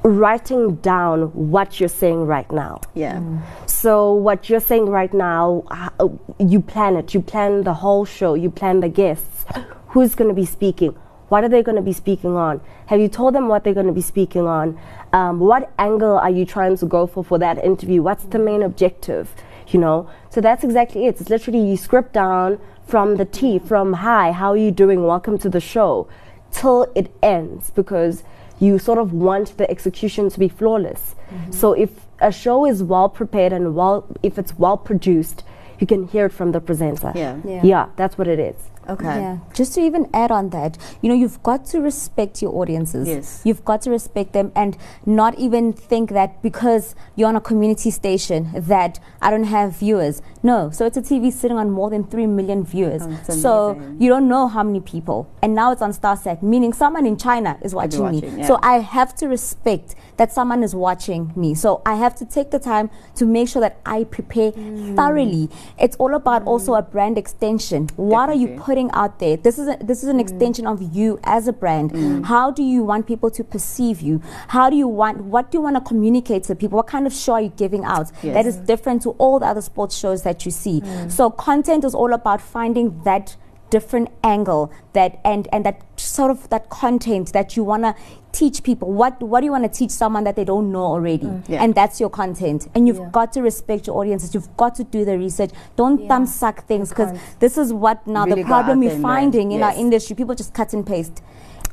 writing 0.04 0.76
down 0.76 1.28
what 1.50 1.78
you're 1.78 1.88
saying 1.88 2.26
right 2.26 2.50
now. 2.50 2.80
Yeah. 2.94 3.20
So 3.66 4.12
what 4.12 4.48
you're 4.48 4.60
saying 4.60 4.86
right 4.86 5.12
now, 5.12 5.64
h- 5.72 6.10
you 6.38 6.60
plan 6.60 6.96
it. 6.96 7.14
You 7.14 7.20
plan 7.20 7.62
the 7.62 7.74
whole 7.74 8.04
show. 8.04 8.34
You 8.34 8.50
plan 8.50 8.80
the 8.80 8.88
guests. 8.88 9.44
Who's 9.88 10.14
going 10.14 10.28
to 10.28 10.34
be 10.34 10.46
speaking? 10.46 10.96
What 11.28 11.44
are 11.44 11.48
they 11.48 11.62
going 11.62 11.76
to 11.76 11.82
be 11.82 11.92
speaking 11.92 12.36
on? 12.36 12.60
Have 12.86 13.00
you 13.00 13.08
told 13.08 13.34
them 13.34 13.48
what 13.48 13.64
they're 13.64 13.74
going 13.74 13.86
to 13.86 13.92
be 13.92 14.02
speaking 14.02 14.46
on? 14.46 14.78
Um, 15.12 15.40
what 15.40 15.72
angle 15.78 16.18
are 16.18 16.30
you 16.30 16.44
trying 16.44 16.76
to 16.78 16.86
go 16.86 17.06
for 17.06 17.24
for 17.24 17.38
that 17.38 17.62
interview? 17.64 18.02
What's 18.02 18.24
the 18.24 18.38
main 18.38 18.62
objective? 18.62 19.34
You 19.68 19.78
know. 19.78 20.10
So 20.30 20.40
that's 20.40 20.64
exactly 20.64 21.06
it. 21.06 21.20
It's 21.20 21.30
literally 21.30 21.60
you 21.60 21.76
script 21.76 22.12
down 22.12 22.58
from 22.86 23.16
the 23.16 23.24
T, 23.24 23.58
from 23.58 23.94
hi, 23.94 24.32
how 24.32 24.50
are 24.50 24.56
you 24.56 24.70
doing? 24.70 25.04
Welcome 25.06 25.38
to 25.38 25.48
the 25.48 25.60
show, 25.60 26.08
till 26.52 26.86
it 26.94 27.10
ends 27.22 27.70
because 27.70 28.22
you 28.60 28.78
sort 28.78 28.98
of 28.98 29.12
want 29.12 29.56
the 29.56 29.68
execution 29.68 30.30
to 30.30 30.38
be 30.38 30.48
flawless. 30.48 31.16
Mm-hmm. 31.30 31.50
So 31.50 31.72
if 31.72 31.90
a 32.20 32.30
show 32.30 32.64
is 32.64 32.82
well 32.82 33.08
prepared 33.08 33.52
and 33.52 33.74
well, 33.74 34.06
if 34.22 34.38
it's 34.38 34.56
well 34.58 34.76
produced, 34.76 35.42
you 35.80 35.86
can 35.86 36.06
hear 36.06 36.26
it 36.26 36.32
from 36.32 36.52
the 36.52 36.60
presenter. 36.60 37.12
Yeah. 37.14 37.38
Yeah. 37.44 37.60
Yeah, 37.64 37.88
that's 37.96 38.16
what 38.16 38.28
it 38.28 38.38
is. 38.38 38.54
Okay. 38.88 39.04
Yeah. 39.04 39.38
Just 39.54 39.74
to 39.74 39.80
even 39.80 40.08
add 40.12 40.30
on 40.30 40.50
that, 40.50 40.78
you 41.00 41.08
know, 41.08 41.14
you've 41.14 41.42
got 41.42 41.64
to 41.66 41.80
respect 41.80 42.42
your 42.42 42.54
audiences. 42.54 43.06
Yes. 43.08 43.42
You've 43.44 43.64
got 43.64 43.82
to 43.82 43.90
respect 43.90 44.32
them 44.32 44.52
and 44.56 44.76
not 45.06 45.38
even 45.38 45.72
think 45.72 46.10
that 46.10 46.42
because 46.42 46.94
you're 47.16 47.28
on 47.28 47.36
a 47.36 47.40
community 47.40 47.90
station 47.90 48.50
that 48.54 48.98
I 49.20 49.30
don't 49.30 49.44
have 49.44 49.76
viewers. 49.76 50.22
No. 50.42 50.70
So 50.70 50.86
it's 50.86 50.96
a 50.96 51.02
TV 51.02 51.32
sitting 51.32 51.56
on 51.56 51.70
more 51.70 51.90
than 51.90 52.04
3 52.04 52.26
million 52.26 52.64
viewers. 52.64 53.02
Oh, 53.04 53.32
so 53.32 53.94
you 53.98 54.08
don't 54.08 54.28
know 54.28 54.48
how 54.48 54.62
many 54.62 54.80
people. 54.80 55.30
And 55.42 55.54
now 55.54 55.72
it's 55.72 55.82
on 55.82 55.92
StarSat, 55.92 56.42
meaning 56.42 56.72
someone 56.72 57.06
in 57.06 57.16
China 57.16 57.58
is 57.62 57.74
I'll 57.74 57.80
watching, 57.80 58.10
me. 58.10 58.38
yeah. 58.38 58.46
So 58.46 58.58
I 58.62 58.78
have 58.78 59.14
to 59.16 59.28
respect 59.28 59.94
that 60.16 60.32
someone 60.32 60.62
is 60.62 60.74
watching 60.74 61.32
me. 61.36 61.54
So 61.54 61.82
I 61.86 61.94
have 61.94 62.14
to 62.16 62.24
take 62.24 62.50
the 62.50 62.58
time 62.58 62.90
to 63.16 63.26
make 63.26 63.48
sure 63.48 63.60
that 63.60 63.78
I 63.86 64.04
prepare 64.04 64.52
thoroughly. 64.52 65.48
It's 65.78 65.96
all 65.96 66.14
about 66.14 66.44
also 66.44 66.74
a 66.74 66.82
brand 66.82 67.18
extension. 67.18 67.88
What 67.96 68.28
are 68.28 68.34
you 68.34 68.48
Definitely. 68.48 68.64
Putting 68.72 68.90
out 68.92 69.18
there? 69.18 69.36
This 69.36 69.58
is 69.58 69.68
a, 69.68 69.76
this 69.82 70.02
is 70.02 70.08
an 70.08 70.16
mm. 70.16 70.22
extension 70.22 70.66
of 70.66 70.80
you 70.96 71.20
as 71.24 71.46
a 71.46 71.52
brand. 71.52 71.92
Mm. 71.92 72.24
How 72.24 72.50
do 72.50 72.62
you 72.62 72.82
want 72.82 73.06
people 73.06 73.30
to 73.30 73.44
perceive 73.44 74.00
you? 74.00 74.22
How 74.48 74.70
do 74.70 74.76
you 74.76 74.88
want 74.88 75.24
what 75.24 75.50
do 75.50 75.58
you 75.58 75.62
want 75.62 75.76
to 75.76 75.82
communicate 75.82 76.44
to 76.44 76.54
people? 76.54 76.78
What 76.78 76.86
kind 76.86 77.06
of 77.06 77.12
show 77.12 77.34
are 77.34 77.42
you 77.42 77.52
giving 77.64 77.84
out 77.84 78.10
Yes. 78.22 78.34
that 78.34 78.46
is 78.46 78.56
different 78.56 79.02
to 79.02 79.10
all 79.24 79.38
the 79.40 79.46
other 79.46 79.60
sports 79.60 79.94
shows 79.94 80.22
that 80.22 80.46
you 80.46 80.50
see? 80.50 80.80
Mm. 80.80 81.12
So 81.12 81.28
content 81.28 81.84
is 81.84 81.94
all 81.94 82.14
about 82.14 82.40
finding 82.40 83.02
that 83.04 83.36
different 83.68 84.08
angle 84.22 84.70
that 84.92 85.18
and 85.24 85.48
and 85.52 85.64
that 85.66 85.91
sort 86.02 86.30
of 86.30 86.48
that 86.50 86.68
content 86.70 87.32
that 87.32 87.56
you 87.56 87.64
want 87.64 87.82
to 87.84 87.94
teach 88.32 88.62
people 88.62 88.90
what 88.90 89.20
what 89.22 89.40
do 89.40 89.46
you 89.46 89.52
want 89.52 89.64
to 89.64 89.78
teach 89.78 89.90
someone 89.90 90.24
that 90.24 90.36
they 90.36 90.44
don't 90.44 90.72
know 90.72 90.84
already 90.84 91.30
Yeah. 91.48 91.62
and 91.62 91.74
that's 91.74 92.00
your 92.00 92.08
content 92.10 92.66
and 92.74 92.86
you've 92.88 92.98
Yeah. 92.98 93.08
got 93.12 93.32
to 93.34 93.42
respect 93.42 93.86
your 93.86 93.96
audiences 93.98 94.34
you've 94.34 94.56
got 94.56 94.74
to 94.76 94.84
do 94.84 95.04
the 95.04 95.18
research 95.18 95.50
don't 95.76 96.00
Yeah. 96.00 96.08
thumb 96.08 96.26
suck 96.26 96.64
things 96.66 96.88
because 96.88 97.12
this 97.40 97.58
is 97.58 97.72
what 97.74 98.06
now 98.06 98.24
Really 98.24 98.42
the 98.42 98.48
problem 98.48 98.80
we're 98.80 98.90
and 98.92 99.02
learn. 99.02 99.12
finding 99.12 99.52
in 99.52 99.62
our 99.62 99.74
industry 99.74 100.16
people 100.16 100.34
just 100.34 100.54
cut 100.54 100.72
and 100.72 100.86
paste 100.86 101.22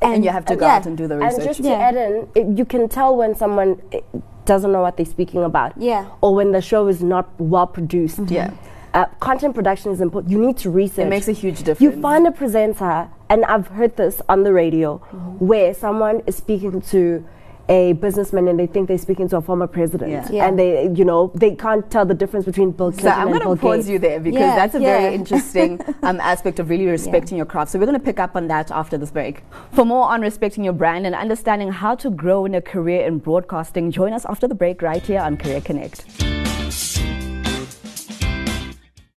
And, 0.02 0.24
you 0.24 0.30
have 0.30 0.44
to 0.46 0.54
uh, 0.54 0.56
go 0.56 0.66
yeah. 0.66 0.76
out 0.76 0.86
and 0.86 0.96
do 0.96 1.06
the 1.06 1.16
research. 1.18 1.32
And 1.32 1.38
research. 1.40 1.56
just 1.58 1.68
to 1.68 1.74
add 1.76 1.94
in, 1.94 2.26
it, 2.34 2.58
you 2.58 2.64
can 2.64 2.88
tell 2.88 3.14
when 3.14 3.34
someone 3.34 3.82
eh, 3.92 4.00
doesn't 4.46 4.72
know 4.72 4.80
what 4.80 4.96
they're 4.96 5.04
speaking 5.04 5.42
about. 5.44 5.72
Yeah. 5.76 6.06
Or 6.22 6.34
when 6.34 6.52
the 6.52 6.62
show 6.62 6.86
is 6.88 7.02
not 7.02 7.28
well 7.38 7.66
produced. 7.66 8.18
Yeah. 8.30 8.52
Uh, 8.94 9.04
content 9.20 9.54
production 9.54 9.92
is 9.92 10.00
important. 10.00 10.32
You 10.32 10.38
need 10.46 10.56
to 10.64 10.70
research. 10.70 11.04
it 11.04 11.10
makes 11.10 11.28
a 11.28 11.32
huge 11.32 11.58
difference. 11.64 11.82
You 11.82 12.00
find 12.00 12.26
a 12.26 12.32
presenter, 12.32 13.10
and 13.30 13.44
I've 13.46 13.68
heard 13.68 13.96
this 13.96 14.20
on 14.28 14.42
the 14.42 14.52
radio, 14.52 14.98
where 15.38 15.72
someone 15.72 16.20
is 16.26 16.36
speaking 16.36 16.82
to 16.82 17.24
a 17.68 17.92
businessman 17.92 18.48
and 18.48 18.58
they 18.58 18.66
think 18.66 18.88
they're 18.88 18.98
speaking 18.98 19.28
to 19.28 19.36
a 19.36 19.40
former 19.40 19.68
president, 19.68 20.10
Yeah. 20.10 20.28
Yeah. 20.32 20.48
and 20.48 20.58
they, 20.58 20.88
you 20.92 21.04
know, 21.04 21.30
they 21.36 21.54
can't 21.54 21.88
tell 21.88 22.04
the 22.04 22.14
difference 22.14 22.44
between 22.44 22.72
Bill 22.72 22.90
Clinton 22.90 23.04
So 23.04 23.16
I'm 23.16 23.28
and 23.28 23.30
going 23.30 23.42
Bill 23.44 23.54
to 23.56 23.62
pause 23.62 23.88
you 23.88 24.00
there 24.00 24.18
because 24.18 24.40
Yeah, 24.40 24.56
that's 24.56 24.74
a 24.74 24.80
very 24.80 25.14
interesting 25.20 25.80
um, 26.02 26.18
aspect 26.18 26.58
of 26.58 26.68
really 26.68 26.86
respecting 26.86 27.36
your 27.36 27.46
craft. 27.46 27.70
So 27.70 27.78
we're 27.78 27.86
going 27.86 27.98
to 27.98 28.04
pick 28.04 28.18
up 28.18 28.34
on 28.34 28.48
that 28.48 28.72
after 28.72 28.98
this 28.98 29.12
break. 29.12 29.44
For 29.70 29.84
more 29.84 30.08
on 30.08 30.20
respecting 30.20 30.64
your 30.64 30.72
brand 30.72 31.06
and 31.06 31.14
understanding 31.14 31.70
how 31.70 31.94
to 31.94 32.10
grow 32.10 32.44
in 32.44 32.56
a 32.56 32.60
career 32.60 33.06
in 33.06 33.18
broadcasting, 33.18 33.92
join 33.92 34.12
us 34.14 34.24
after 34.24 34.48
the 34.48 34.56
break 34.56 34.82
right 34.82 35.02
here 35.02 35.20
on 35.20 35.36
Career 35.36 35.60
Connect. 35.60 36.04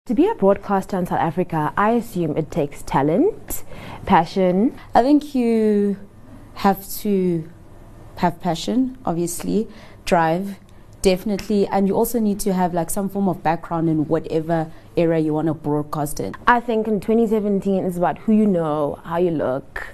To 0.07 0.13
be 0.13 0.27
a 0.27 0.35
broadcaster 0.35 0.97
in 0.99 1.07
South 1.07 1.21
Africa, 1.21 1.73
I 1.75 1.91
assume 1.91 2.35
it 2.37 2.51
takes 2.51 2.83
talent, 2.83 3.62
passion. 4.05 4.77
I 4.93 5.01
think 5.01 5.35
you 5.35 5.97
have 6.55 6.87
to 6.99 7.49
have 8.17 8.39
passion, 8.41 8.97
obviously, 9.05 9.67
drive, 10.05 10.59
definitely, 11.01 11.67
and 11.67 11.87
you 11.87 11.95
also 11.95 12.19
need 12.19 12.39
to 12.41 12.53
have 12.53 12.73
like 12.73 12.89
some 12.89 13.09
form 13.09 13.27
of 13.27 13.43
background 13.43 13.89
in 13.89 14.07
whatever 14.07 14.71
area 14.95 15.19
you 15.19 15.33
want 15.33 15.47
to 15.47 15.53
broadcast 15.53 16.19
in. 16.19 16.35
I 16.47 16.59
think 16.59 16.87
in 16.87 16.99
2017 16.99 17.83
it's 17.85 17.97
about 17.97 18.19
who 18.19 18.33
you 18.33 18.45
know, 18.45 18.99
how 19.03 19.17
you 19.17 19.31
look, 19.31 19.93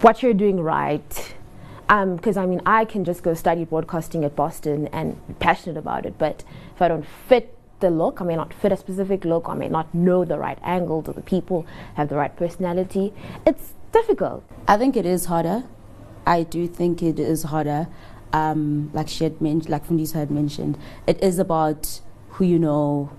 what 0.00 0.22
you're 0.22 0.34
doing 0.34 0.60
right. 0.60 1.34
Um, 1.88 2.16
because 2.16 2.36
I 2.36 2.44
mean, 2.44 2.60
I 2.66 2.84
can 2.84 3.04
just 3.04 3.22
go 3.22 3.32
study 3.32 3.64
broadcasting 3.64 4.24
at 4.24 4.36
Boston 4.36 4.88
and 4.88 5.26
be 5.26 5.34
passionate 5.34 5.78
about 5.78 6.04
it, 6.04 6.18
but 6.18 6.44
if 6.74 6.82
I 6.82 6.88
don't 6.88 7.06
fit 7.28 7.57
the 7.80 7.90
look, 7.90 8.20
I 8.20 8.24
may 8.24 8.36
not 8.36 8.52
fit 8.52 8.72
a 8.72 8.76
specific 8.76 9.24
look, 9.24 9.48
I 9.48 9.54
may 9.54 9.68
not 9.68 9.94
know 9.94 10.24
the 10.24 10.38
right 10.38 10.58
angle 10.62 11.02
to 11.02 11.12
the 11.12 11.20
people, 11.20 11.66
have 11.94 12.08
the 12.08 12.16
right 12.16 12.34
personality. 12.34 13.12
It's 13.46 13.74
difficult. 13.92 14.44
I 14.66 14.76
think 14.76 14.96
it 14.96 15.06
is 15.06 15.26
harder. 15.26 15.64
I 16.26 16.42
do 16.42 16.66
think 16.68 17.02
it 17.02 17.18
is 17.18 17.44
harder. 17.44 17.88
Um, 18.32 18.90
like 18.92 19.08
she 19.08 19.24
had 19.24 19.40
mentioned, 19.40 19.70
like 19.70 19.86
Fundisa 19.86 20.14
had 20.14 20.30
mentioned, 20.30 20.78
it 21.06 21.22
is 21.22 21.38
about 21.38 22.00
who 22.30 22.44
you 22.44 22.58
know, 22.58 23.10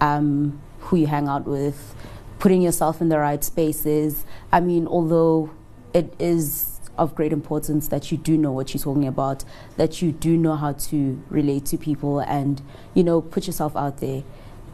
um, 0.00 0.60
who 0.80 0.96
you 0.96 1.06
hang 1.06 1.28
out 1.28 1.46
with, 1.46 1.94
putting 2.38 2.62
yourself 2.62 3.00
in 3.00 3.08
the 3.08 3.18
right 3.18 3.42
spaces. 3.44 4.24
I 4.50 4.60
mean, 4.60 4.86
although 4.86 5.50
it 5.94 6.12
is 6.18 6.75
of 6.98 7.14
great 7.14 7.32
importance 7.32 7.88
that 7.88 8.10
you 8.10 8.18
do 8.18 8.36
know 8.36 8.52
what 8.52 8.72
you're 8.72 8.82
talking 8.82 9.06
about, 9.06 9.44
that 9.76 10.02
you 10.02 10.12
do 10.12 10.36
know 10.36 10.56
how 10.56 10.72
to 10.72 11.22
relate 11.28 11.66
to 11.66 11.78
people 11.78 12.20
and, 12.20 12.62
you 12.94 13.04
know, 13.04 13.20
put 13.20 13.46
yourself 13.46 13.76
out 13.76 13.98
there. 13.98 14.22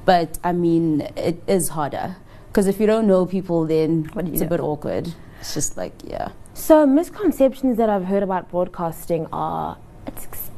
But 0.05 0.39
I 0.43 0.53
mean, 0.53 1.03
it 1.17 1.43
is 1.47 1.71
harder. 1.71 2.17
Because 2.49 2.67
if 2.67 2.79
you 2.79 2.87
don't 2.87 3.07
know 3.07 3.25
people, 3.25 3.65
then 3.65 4.11
it's 4.17 4.43
a 4.43 4.47
bit 4.47 4.61
awkward. 4.61 5.15
It's 5.41 5.55
just 5.55 5.77
like, 5.77 5.95
yeah. 6.05 6.33
So 6.55 6.87
misconceptions 6.87 7.79
that 7.79 7.89
I've 7.89 8.05
heard 8.05 8.23
about 8.23 8.51
broadcasting 8.51 9.27
are 9.33 9.79
it's, 10.07 10.25
ex- 10.25 10.51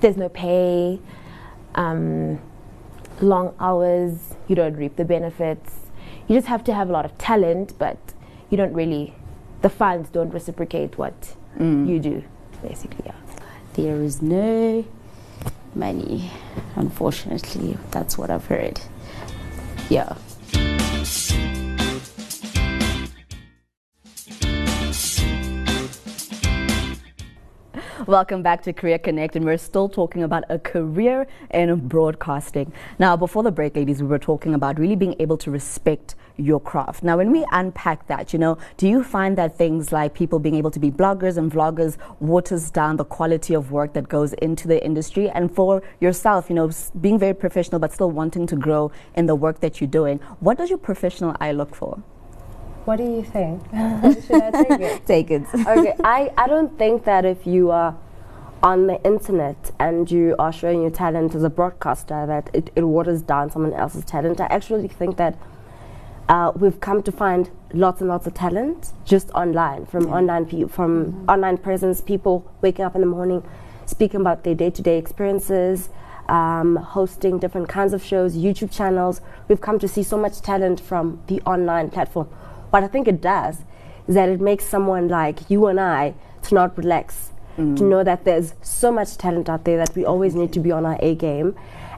there's 0.00 0.16
no 0.16 0.28
pay, 0.28 0.98
um, 1.76 2.40
long 3.20 3.54
hours, 3.60 4.34
you 4.48 4.56
don't 4.56 4.74
reap 4.74 4.96
the 4.96 5.04
benefits. 5.04 5.74
You 6.26 6.36
just 6.36 6.48
have 6.48 6.64
to 6.64 6.74
have 6.74 6.88
a 6.88 6.92
lot 6.92 7.04
of 7.04 7.16
talent, 7.18 7.78
but 7.78 7.98
you 8.50 8.56
don't 8.56 8.72
really, 8.72 9.14
the 9.62 9.68
funds 9.68 10.08
don't 10.10 10.30
reciprocate 10.32 10.98
what 10.98 11.34
Mm. 11.58 11.88
you 11.88 11.98
do, 11.98 12.22
basically. 12.62 13.04
Yeah. 13.06 13.12
There 13.74 14.00
is 14.02 14.22
no 14.22 14.84
money, 15.74 16.30
unfortunately. 16.76 17.76
That's 17.90 18.16
what 18.18 18.30
I've 18.30 18.46
heard. 18.46 18.80
Yeah. 19.88 20.14
Welcome 28.08 28.42
back 28.42 28.62
to 28.62 28.72
Career 28.72 28.98
Connect, 28.98 29.36
and 29.36 29.44
we're 29.44 29.58
still 29.58 29.86
talking 29.86 30.22
about 30.22 30.44
a 30.48 30.58
career 30.58 31.26
in 31.50 31.88
broadcasting. 31.88 32.72
Now, 32.98 33.18
before 33.18 33.42
the 33.42 33.50
break, 33.50 33.76
ladies, 33.76 34.00
we 34.00 34.08
were 34.08 34.18
talking 34.18 34.54
about 34.54 34.78
really 34.78 34.96
being 34.96 35.14
able 35.18 35.36
to 35.36 35.50
respect 35.50 36.14
your 36.38 36.58
craft. 36.58 37.02
Now, 37.02 37.18
when 37.18 37.30
we 37.30 37.44
unpack 37.52 38.06
that, 38.06 38.32
you 38.32 38.38
know, 38.38 38.56
do 38.78 38.88
you 38.88 39.04
find 39.04 39.36
that 39.36 39.58
things 39.58 39.92
like 39.92 40.14
people 40.14 40.38
being 40.38 40.54
able 40.54 40.70
to 40.70 40.78
be 40.78 40.90
bloggers 40.90 41.36
and 41.36 41.52
vloggers 41.52 41.98
waters 42.18 42.70
down 42.70 42.96
the 42.96 43.04
quality 43.04 43.52
of 43.52 43.72
work 43.72 43.92
that 43.92 44.08
goes 44.08 44.32
into 44.32 44.68
the 44.68 44.82
industry? 44.82 45.28
And 45.28 45.54
for 45.54 45.82
yourself, 46.00 46.48
you 46.48 46.54
know, 46.54 46.70
being 47.02 47.18
very 47.18 47.34
professional 47.34 47.78
but 47.78 47.92
still 47.92 48.10
wanting 48.10 48.46
to 48.46 48.56
grow 48.56 48.90
in 49.16 49.26
the 49.26 49.34
work 49.34 49.60
that 49.60 49.82
you're 49.82 49.90
doing, 49.90 50.18
what 50.40 50.56
does 50.56 50.70
your 50.70 50.78
professional 50.78 51.36
eye 51.40 51.52
look 51.52 51.74
for? 51.74 52.02
What 52.88 52.96
do 52.96 53.04
you 53.04 53.22
think? 53.22 53.62
Should 54.24 54.42
I 54.42 54.50
take 54.50 54.80
it? 54.80 55.06
Take 55.06 55.30
it. 55.30 55.42
okay, 55.54 55.94
I, 56.02 56.32
I 56.38 56.46
don't 56.46 56.78
think 56.78 57.04
that 57.04 57.26
if 57.26 57.46
you 57.46 57.70
are 57.70 57.94
on 58.62 58.86
the 58.86 58.98
internet 59.04 59.72
and 59.78 60.10
you 60.10 60.34
are 60.38 60.50
showing 60.50 60.80
your 60.80 60.90
talent 60.90 61.34
as 61.34 61.42
a 61.42 61.50
broadcaster 61.50 62.24
that 62.24 62.48
it, 62.54 62.70
it 62.74 62.84
waters 62.84 63.20
down 63.20 63.50
someone 63.50 63.74
else's 63.74 64.06
talent. 64.06 64.40
I 64.40 64.46
actually 64.46 64.88
think 64.88 65.18
that 65.18 65.38
uh, 66.30 66.52
we've 66.56 66.80
come 66.80 67.02
to 67.02 67.12
find 67.12 67.50
lots 67.74 68.00
and 68.00 68.08
lots 68.08 68.26
of 68.26 68.32
talent 68.32 68.94
just 69.04 69.28
online 69.32 69.84
from 69.84 70.06
online 70.06 70.46
pe- 70.46 70.68
from 70.68 71.28
online 71.28 71.58
presence 71.58 72.00
people 72.00 72.50
waking 72.62 72.86
up 72.86 72.94
in 72.94 73.02
the 73.02 73.06
morning 73.06 73.46
speaking 73.84 74.22
about 74.22 74.44
their 74.44 74.54
day-to-day 74.54 74.96
experiences 74.96 75.90
um, 76.30 76.76
hosting 76.76 77.38
different 77.38 77.68
kinds 77.68 77.92
of 77.92 78.02
shows 78.02 78.34
youtube 78.34 78.70
channels 78.74 79.20
we've 79.46 79.60
come 79.60 79.78
to 79.78 79.86
see 79.86 80.02
so 80.02 80.16
much 80.16 80.40
talent 80.40 80.80
from 80.80 81.22
the 81.26 81.38
online 81.42 81.90
platform 81.90 82.26
what 82.70 82.82
i 82.82 82.86
think 82.86 83.08
it 83.08 83.20
does 83.20 83.58
is 84.06 84.14
that 84.14 84.28
it 84.28 84.40
makes 84.40 84.64
someone 84.64 85.08
like 85.08 85.50
you 85.50 85.66
and 85.66 85.80
i 85.80 86.14
to 86.42 86.54
not 86.54 86.76
relax 86.78 87.30
to 87.76 87.82
know 87.82 88.04
that 88.04 88.24
there's 88.24 88.54
so 88.62 88.92
much 88.92 89.16
talent 89.16 89.48
out 89.48 89.64
there 89.64 89.76
that 89.78 89.92
we 89.96 90.04
always 90.04 90.32
need 90.36 90.52
to 90.52 90.60
be 90.60 90.70
on 90.70 90.86
our 90.86 90.96
a 91.00 91.16
game 91.16 91.56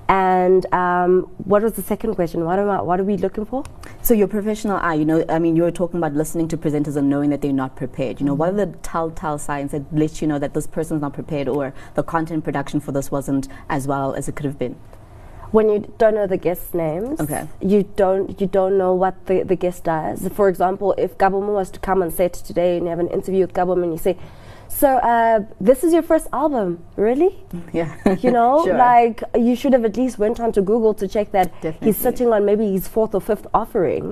and 0.09 0.65
um, 0.73 1.23
what 1.45 1.63
was 1.63 1.75
the 1.75 1.83
second 1.83 2.15
question 2.15 2.47
what 2.47 2.59
am 2.59 2.71
I, 2.71 2.81
what 2.81 2.99
are 2.99 3.05
we 3.05 3.19
looking 3.19 3.45
for 3.45 3.63
So 4.03 4.15
your 4.15 4.29
professional 4.29 4.79
eye, 4.79 4.95
you 4.95 5.05
know, 5.05 5.23
I 5.29 5.39
mean, 5.39 5.57
you 5.57 5.63
were 5.63 5.71
talking 5.71 5.99
about 5.99 6.15
listening 6.15 6.49
to 6.49 6.57
presenters 6.57 6.97
and 6.97 7.11
knowing 7.11 7.29
that 7.31 7.43
they're 7.43 7.53
not 7.53 7.77
prepared. 7.77 8.19
You 8.19 8.25
know, 8.25 8.33
what 8.33 8.49
are 8.49 8.57
the 8.57 8.73
telltale 8.83 9.39
signs 9.39 9.73
that 9.73 9.83
let 9.93 10.23
you 10.23 10.27
know 10.27 10.39
that 10.39 10.55
this 10.55 10.67
person's 10.67 11.03
not 11.03 11.13
prepared 11.13 11.47
or 11.49 11.75
the 11.95 12.03
content 12.03 12.43
production 12.43 12.81
for 12.81 12.93
this 12.93 13.11
wasn't 13.11 13.47
as 13.69 13.87
well 13.87 14.15
as 14.15 14.27
it 14.27 14.37
could 14.37 14.47
have 14.47 14.59
been? 14.59 14.77
When 15.53 15.69
you 15.69 15.93
don't 15.99 16.15
know 16.15 16.27
the 16.27 16.37
guests' 16.37 16.73
names 16.75 17.21
Okay. 17.21 17.47
you 17.61 17.83
don't 17.97 18.41
you 18.41 18.47
don't 18.47 18.79
know 18.79 18.95
what 18.95 19.15
the, 19.27 19.43
the 19.43 19.57
guest 19.57 19.85
does 19.85 20.29
for 20.39 20.49
example 20.49 20.95
if 20.97 21.19
Kabomo 21.19 21.53
was 21.55 21.71
to 21.73 21.81
come 21.81 22.03
on 22.03 22.11
set 22.11 22.33
today 22.35 22.77
and 22.77 22.85
you 22.87 22.91
have 22.91 23.01
an 23.01 23.09
interview 23.09 23.41
with 23.47 23.53
Kabomo 23.53 23.83
and 23.83 23.93
you 23.93 23.99
say 23.99 24.17
so 24.69 24.89
uh, 24.99 25.41
this 25.61 25.83
is 25.83 25.93
your 25.93 26.03
first 26.03 26.29
album 26.33 26.79
really 26.97 27.33
Yeah. 27.73 27.91
you 28.25 28.31
know 28.31 28.65
Sure. 28.65 28.77
like 28.77 29.25
you 29.35 29.57
should 29.57 29.73
have 29.73 29.85
at 29.85 29.97
least 29.97 30.19
went 30.19 30.39
on 30.39 30.53
to 30.53 30.63
google 30.63 30.95
to 30.95 31.09
check 31.09 31.33
that 31.33 31.51
Definitely. 31.61 31.87
he's 31.89 31.97
sitting 31.97 32.29
on 32.33 32.45
maybe 32.45 32.71
his 32.71 32.87
fourth 32.87 33.13
or 33.15 33.21
fifth 33.21 33.47
offering 33.53 34.05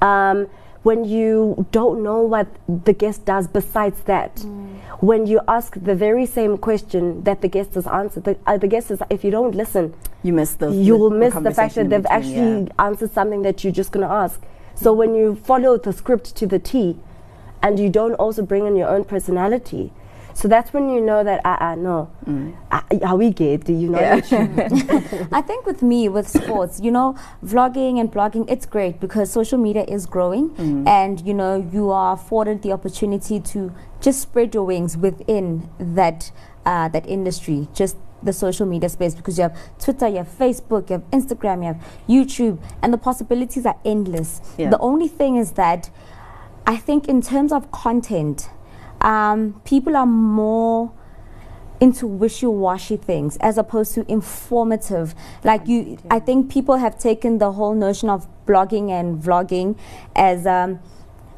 um, 0.00 0.46
when 0.84 1.04
you 1.04 1.66
don't 1.72 2.02
know 2.02 2.22
what 2.22 2.46
the 2.86 2.94
guest 2.94 3.26
does 3.26 3.46
besides 3.48 4.00
that 4.12 4.32
when 5.00 5.26
you 5.26 5.40
ask 5.48 5.74
the 5.74 5.94
very 5.94 6.26
same 6.26 6.58
question 6.58 7.22
that 7.24 7.40
the 7.40 7.48
guest 7.48 7.74
has 7.74 7.86
answered 7.86 8.24
the, 8.24 8.36
uh, 8.46 8.56
the 8.56 8.68
guest 8.68 8.90
is 8.90 9.00
if 9.10 9.22
you 9.24 9.30
don't 9.30 9.54
listen 9.54 9.94
you 10.22 10.32
miss 10.32 10.54
the 10.54 10.70
you 10.70 10.96
will 10.96 11.10
miss 11.10 11.34
the 11.34 11.50
fact 11.52 11.74
that 11.74 11.88
they've 11.90 12.02
between, 12.02 12.66
actually 12.66 12.72
answered 12.78 13.12
something 13.12 13.42
that 13.42 13.62
you're 13.62 13.72
just 13.72 13.92
going 13.92 14.06
to 14.06 14.12
ask. 14.12 14.40
So 14.74 14.92
when 14.92 15.14
you 15.14 15.36
follow 15.36 15.76
the 15.76 15.92
script 15.92 16.36
to 16.36 16.46
the 16.46 16.58
T 16.58 16.96
and 17.62 17.78
you 17.78 17.88
don't 17.88 18.14
also 18.14 18.42
bring 18.42 18.66
in 18.66 18.76
your 18.76 18.88
own 18.88 19.04
personality, 19.04 19.92
so 20.38 20.46
that's 20.46 20.72
when 20.72 20.88
you 20.88 21.00
know 21.00 21.24
that, 21.24 21.40
ah, 21.44 21.70
uh, 21.70 21.74
no, 21.74 22.08
uh, 22.70 22.80
how 23.04 23.16
we 23.16 23.30
get, 23.30 23.64
do 23.64 23.72
you 23.72 23.88
know? 23.88 23.98
that 23.98 24.30
you- 24.30 25.28
I 25.32 25.40
think 25.42 25.66
with 25.66 25.82
me, 25.82 26.08
with 26.08 26.28
sports, 26.28 26.78
you 26.80 26.92
know, 26.92 27.16
vlogging 27.44 27.98
and 28.00 28.08
blogging, 28.12 28.44
it's 28.48 28.64
great 28.64 29.00
because 29.00 29.32
social 29.32 29.58
media 29.58 29.82
is 29.96 30.06
growing 30.06 30.46
and, 30.86 31.20
you 31.26 31.34
know, 31.34 31.56
you 31.72 31.90
are 31.90 32.12
afforded 32.14 32.62
the 32.62 32.70
opportunity 32.70 33.40
to 33.52 33.72
just 34.00 34.20
spread 34.22 34.54
your 34.54 34.62
wings 34.64 34.96
within 34.96 35.68
that, 35.80 36.30
uh, 36.64 36.86
that 36.94 37.04
industry, 37.08 37.66
just 37.74 37.96
the 38.22 38.32
social 38.32 38.66
media 38.66 38.88
space 38.88 39.14
because 39.16 39.38
you 39.38 39.42
have 39.42 39.56
Twitter, 39.80 40.06
you 40.06 40.18
have 40.18 40.28
Facebook, 40.38 40.88
you 40.90 40.94
have 40.98 41.10
Instagram, 41.10 41.58
you 41.66 41.68
have 41.72 41.82
YouTube, 42.08 42.58
and 42.82 42.92
the 42.92 42.98
possibilities 42.98 43.66
are 43.66 43.78
endless. 43.84 44.40
Yeah. 44.56 44.70
The 44.70 44.78
only 44.78 45.08
thing 45.08 45.36
is 45.36 45.52
that 45.52 45.90
I 46.64 46.76
think 46.76 47.08
in 47.08 47.22
terms 47.22 47.50
of 47.52 47.70
content, 47.72 48.50
um, 49.00 49.60
people 49.64 49.96
are 49.96 50.06
more 50.06 50.92
into 51.80 52.06
wishy-washy 52.06 52.96
things 52.96 53.36
as 53.38 53.56
opposed 53.58 53.94
to 53.94 54.10
informative. 54.10 55.14
Like 55.44 55.66
you 55.68 55.98
i 56.10 56.18
think 56.18 56.50
people 56.50 56.76
have 56.76 56.98
taken 56.98 57.38
the 57.38 57.52
whole 57.52 57.74
notion 57.74 58.08
of 58.10 58.26
blogging 58.46 58.90
and 58.90 59.22
vlogging 59.22 59.78
as 60.16 60.46
um 60.46 60.80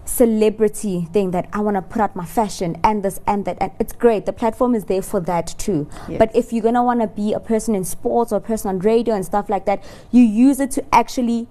celebrity 0.07 1.07
thing 1.13 1.31
that 1.31 1.49
i 1.53 1.61
want 1.61 1.77
to 1.77 1.83
put 1.83 2.01
out 2.01 2.17
my 2.17 2.25
fashion 2.25 2.77
and 2.83 3.05
this 3.05 3.21
and 3.27 3.45
that 3.45 3.57
and 3.61 3.71
it's 3.79 3.93
great. 3.93 4.27
The 4.27 4.33
platform 4.33 4.75
is 4.75 4.87
there 4.87 5.03
for 5.03 5.21
that 5.21 5.55
too. 5.59 5.89
But 6.19 6.35
if 6.35 6.53
you're 6.53 6.63
going 6.63 6.75
to 6.75 6.83
want 6.83 7.01
to 7.01 7.07
be 7.07 7.33
a 7.33 7.41
person 7.41 7.75
in 7.75 7.85
sports 7.85 8.33
or 8.33 8.37
a 8.37 8.41
person 8.41 8.71
on 8.71 8.79
radio 8.81 9.15
and 9.15 9.25
stuff 9.25 9.49
like 9.49 9.67
that 9.67 9.85
you 10.11 10.23
use 10.23 10.59
it 10.59 10.71
to 10.73 10.95
actually 10.95 11.49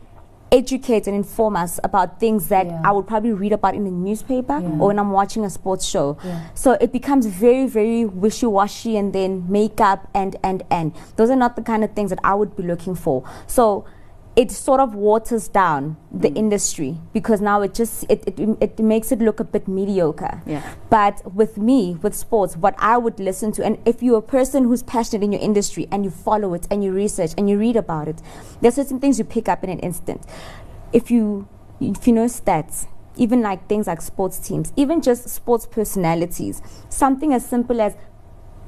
educate 0.52 1.08
and 1.08 1.16
inform 1.16 1.56
us 1.56 1.80
about 1.84 2.20
things 2.20 2.48
that 2.50 2.66
Yeah. 2.68 2.82
I 2.84 2.92
would 2.92 3.08
probably 3.08 3.34
read 3.34 3.54
about 3.54 3.76
in 3.76 3.84
the 3.84 3.92
newspaper 3.92 4.60
Yeah. 4.60 4.70
or 4.80 4.88
when 4.88 5.00
I'm 5.00 5.12
watching 5.12 5.44
a 5.46 5.50
sports 5.50 5.86
show. 5.86 6.18
Yeah. 6.24 6.40
So 6.54 6.74
it 6.82 6.92
becomes 6.92 7.26
very, 7.28 7.68
very 7.68 8.06
wishy-washy 8.06 8.98
and 8.98 9.14
then 9.14 9.46
makeup 9.48 10.08
and, 10.14 10.36
and, 10.44 10.64
and. 10.70 10.94
Those 11.18 11.30
are 11.30 11.36
not 11.36 11.56
the 11.56 11.62
kind 11.62 11.84
of 11.84 11.92
things 11.94 12.10
that 12.10 12.20
I 12.24 12.34
would 12.34 12.56
be 12.56 12.64
looking 12.64 12.96
for. 12.96 13.24
So 13.48 13.86
it 14.40 14.50
sort 14.52 14.80
of 14.80 14.96
waters 14.96 15.50
down 15.50 15.98
the 16.14 16.30
industry 16.30 16.98
because 17.12 17.42
now 17.42 17.62
it 17.62 17.74
just, 17.74 18.06
it, 18.08 18.24
it, 18.26 18.58
it 18.62 18.80
makes 18.80 19.12
it 19.12 19.20
look 19.20 19.42
a 19.42 19.44
bit 19.44 19.68
mediocre. 19.68 20.42
Yeah. 20.46 20.64
But 20.90 21.34
with 21.36 21.58
me, 21.58 21.98
with 22.02 22.16
sports, 22.16 22.56
what 22.56 22.74
I 22.78 22.98
would 22.98 23.20
listen 23.20 23.52
to, 23.54 23.66
and 23.66 23.78
if 23.86 24.02
you're 24.02 24.20
a 24.20 24.22
person 24.22 24.64
who's 24.64 24.82
passionate 24.82 25.26
in 25.26 25.34
your 25.34 25.42
industry 25.42 25.90
and 25.92 26.06
you 26.06 26.10
follow 26.10 26.54
it 26.54 26.68
and 26.72 26.82
you 26.82 26.94
research 26.94 27.32
and 27.38 27.50
you 27.50 27.60
read 27.60 27.76
about 27.76 28.08
it, 28.08 28.22
there's 28.62 28.76
certain 28.76 29.02
things 29.02 29.20
you 29.20 29.26
pick 29.26 29.50
up 29.50 29.62
in 29.62 29.70
an 29.70 29.80
instant. 29.80 30.26
If 30.94 31.12
you 31.12 31.50
if 31.82 32.08
you 32.08 32.14
know 32.14 32.26
stats, 32.26 32.88
even 33.18 33.42
like 33.42 33.68
things 33.68 33.88
like 33.88 34.02
sports 34.02 34.40
teams, 34.40 34.72
even 34.78 35.02
just 35.02 35.28
sports 35.28 35.66
personalities, 35.66 36.62
something 36.88 37.34
as 37.34 37.46
simple 37.46 37.82
as 37.82 37.98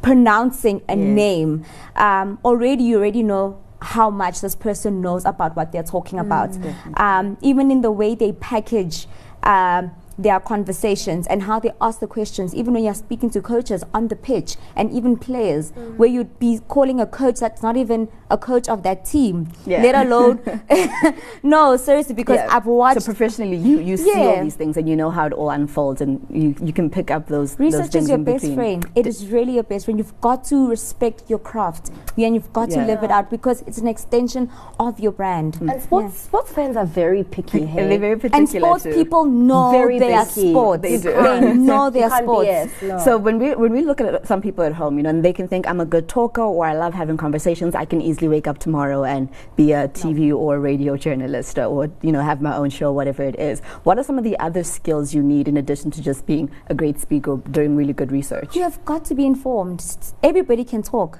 pronouncing 0.02 0.82
a 0.90 0.98
name, 0.98 1.64
um, 1.96 2.40
already 2.44 2.84
you 2.84 2.98
already 2.98 3.24
know 3.24 3.58
how 3.82 4.10
much 4.10 4.42
this 4.42 4.56
person 4.56 5.02
knows 5.02 5.26
about 5.26 5.56
what 5.56 5.72
they're 5.72 5.84
talking 5.84 6.20
about. 6.20 6.56
Um, 6.96 7.38
even 7.42 7.72
in 7.72 7.82
the 7.82 7.92
way 7.92 8.16
they 8.16 8.32
package 8.34 9.08
um, 9.44 9.92
their 10.22 10.40
conversations 10.40 11.28
and 11.28 11.44
how 11.44 11.60
they 11.60 11.72
ask 11.82 12.00
the 12.00 12.08
questions, 12.08 12.54
even 12.56 12.74
when 12.74 12.84
you're 12.84 12.94
speaking 12.94 13.30
to 13.32 13.42
coaches 13.42 13.84
on 13.94 14.08
the 14.08 14.16
pitch 14.16 14.56
and 14.76 14.92
even 14.92 15.18
players, 15.18 15.72
Mm. 15.72 15.98
where 15.98 16.10
you'd 16.10 16.38
be 16.40 16.60
calling 16.68 17.00
a 17.00 17.06
coach 17.06 17.40
that's 17.40 17.62
not 17.64 17.78
even 17.78 18.08
a 18.30 18.38
coach 18.38 18.68
of 18.70 18.84
that 18.84 19.06
team, 19.06 19.48
Yeah. 19.66 19.82
let 19.82 19.96
alone. 20.06 20.40
no, 21.44 21.78
seriously, 21.78 22.16
because 22.16 22.38
Yeah. 22.38 22.48
I've 22.56 22.66
watched. 22.66 23.02
So 23.02 23.06
professionally, 23.06 23.58
you, 23.58 23.80
you 23.80 23.98
see 23.98 24.14
all 24.16 24.42
these 24.44 24.56
things 24.56 24.78
and 24.78 24.88
you 24.88 24.96
know 24.96 25.10
how 25.10 25.26
it 25.28 25.34
all 25.34 25.50
unfolds 25.50 26.02
and 26.02 26.26
you, 26.30 26.56
you 26.62 26.74
can 26.74 26.90
pick 26.90 27.12
up 27.12 27.28
those 27.28 27.56
those 27.56 27.60
Research 27.60 27.92
things 27.92 28.04
is 28.06 28.10
your 28.10 28.18
in 28.20 28.24
best 28.24 28.42
between. 28.42 28.56
friend. 28.58 28.86
It 28.96 29.08
is 29.08 29.28
really 29.28 29.54
your 29.56 29.64
best 29.64 29.86
friend. 29.86 29.98
You've 29.98 30.20
got 30.22 30.44
to 30.46 30.70
respect 30.70 31.24
your 31.28 31.40
craft 31.40 31.90
yeah, 32.16 32.28
and 32.28 32.36
you've 32.36 32.54
got 32.54 32.70
Yeah. 32.70 32.82
to 32.82 32.86
live 32.86 33.04
it 33.04 33.10
out 33.12 33.30
because 33.32 33.62
it's 33.68 33.78
an 33.80 33.88
extension 33.88 34.50
of 34.80 35.00
your 35.00 35.12
brand. 35.12 35.58
And 35.62 35.82
sports 35.82 36.20
sports 36.20 36.52
fans 36.52 36.78
are 36.78 36.86
very 36.86 37.24
picky. 37.24 37.64
And 37.64 37.78
they're 37.92 38.00
very 38.00 38.16
particular 38.18 38.38
And 38.38 38.48
sports 38.50 38.84
too. 38.84 38.94
people 38.94 39.26
know 39.26 39.72
Very 39.72 39.98
their 40.12 40.26
sports. 40.26 40.82
They 40.82 40.98
do. 40.98 41.12
They 41.12 41.54
know 41.70 41.90
their 41.90 42.10
sports. 42.10 42.50
BS, 42.50 42.88
no. 42.88 43.00
So 43.00 43.18
when 43.18 43.40
we 43.40 43.56
when 43.56 43.72
we 43.72 43.82
look 43.82 44.02
at 44.02 44.28
some 44.28 44.42
people 44.42 44.64
at 44.64 44.74
home, 44.74 44.98
you 44.98 45.04
know, 45.04 45.10
and 45.10 45.24
they 45.24 45.34
can 45.34 45.48
think 45.48 45.68
I'm 45.68 45.80
a 45.80 45.86
good 45.86 46.08
talker 46.08 46.42
or 46.42 46.66
I 46.66 46.74
love 46.74 46.94
having 46.94 47.18
conversations, 47.18 47.76
I 47.76 47.86
can 47.86 48.02
easily 48.02 48.28
wake 48.28 48.48
up 48.48 48.60
tomorrow 48.60 49.04
and 49.04 49.30
be 49.56 49.72
a 49.72 49.88
TV 49.90 50.34
or 50.34 50.60
radio 50.60 50.98
journalist 50.98 51.58
or 51.58 51.92
you 52.02 52.12
know 52.12 52.22
have 52.22 52.42
my 52.42 52.56
own 52.56 52.70
show, 52.70 52.92
whatever 52.92 53.24
it 53.24 53.40
is. 53.40 53.62
What 53.84 53.98
are 53.98 54.04
some 54.04 54.18
of 54.18 54.24
the 54.24 54.38
other 54.40 54.64
skills 54.64 55.14
you 55.14 55.24
need 55.24 55.48
in 55.48 55.58
addition 55.58 55.92
to 55.92 56.02
just 56.02 56.26
being 56.26 56.52
a 56.68 56.74
great 56.74 57.00
speaker, 57.00 57.38
doing 57.52 57.76
really 57.76 57.94
good 57.94 58.12
research? 58.12 58.56
You 58.56 58.64
have 58.64 58.84
got 58.86 59.06
to 59.06 59.16
be 59.16 59.26
informed. 59.26 59.84
Everybody 60.24 60.64
can 60.64 60.82
talk. 60.84 61.20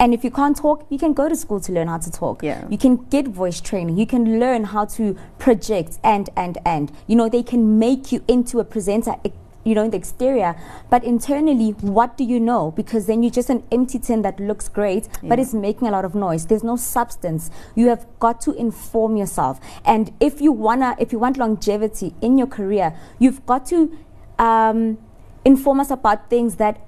And 0.00 0.14
if 0.14 0.22
you 0.22 0.30
can't 0.30 0.56
talk, 0.56 0.86
you 0.90 0.98
can 0.98 1.12
go 1.12 1.28
to 1.28 1.34
school 1.36 1.60
to 1.60 1.72
learn 1.72 1.88
how 1.88 1.98
to 1.98 2.10
talk. 2.10 2.42
Yeah. 2.42 2.66
You 2.68 2.78
can 2.78 2.96
get 3.10 3.26
voice 3.28 3.60
training. 3.60 3.96
You 3.98 4.06
can 4.06 4.38
learn 4.38 4.64
how 4.64 4.84
to 4.86 5.16
project 5.38 5.98
and, 6.04 6.30
and, 6.36 6.58
and. 6.64 6.92
You 7.06 7.16
know, 7.16 7.28
they 7.28 7.42
can 7.42 7.78
make 7.78 8.12
you 8.12 8.22
into 8.28 8.60
a 8.60 8.64
presenter, 8.64 9.16
you 9.64 9.74
know, 9.74 9.82
in 9.82 9.90
the 9.90 9.96
exterior. 9.96 10.54
But 10.88 11.02
internally, 11.02 11.70
what 11.80 12.16
do 12.16 12.22
you 12.22 12.38
know? 12.38 12.70
Because 12.70 13.06
then 13.06 13.24
you're 13.24 13.32
just 13.32 13.50
an 13.50 13.64
empty 13.72 13.98
tin 13.98 14.22
that 14.22 14.38
looks 14.38 14.68
great, 14.68 15.08
but 15.22 15.38
Yeah. 15.38 15.42
it's 15.42 15.52
making 15.52 15.88
a 15.88 15.90
lot 15.90 16.04
of 16.04 16.14
noise. 16.14 16.46
There's 16.46 16.62
no 16.64 16.76
substance. 16.76 17.50
You 17.74 17.88
have 17.88 18.06
got 18.20 18.40
to 18.42 18.52
inform 18.52 19.16
yourself. 19.16 19.58
And 19.84 20.12
if 20.20 20.40
you 20.40 20.52
wanna, 20.52 20.94
if 21.00 21.12
you 21.12 21.18
want 21.18 21.36
longevity 21.38 22.14
in 22.20 22.38
your 22.38 22.46
career, 22.46 22.94
you've 23.18 23.44
got 23.46 23.66
to 23.66 23.90
um, 24.38 24.98
inform 25.44 25.80
us 25.80 25.90
about 25.90 26.30
things 26.30 26.54
that 26.56 26.78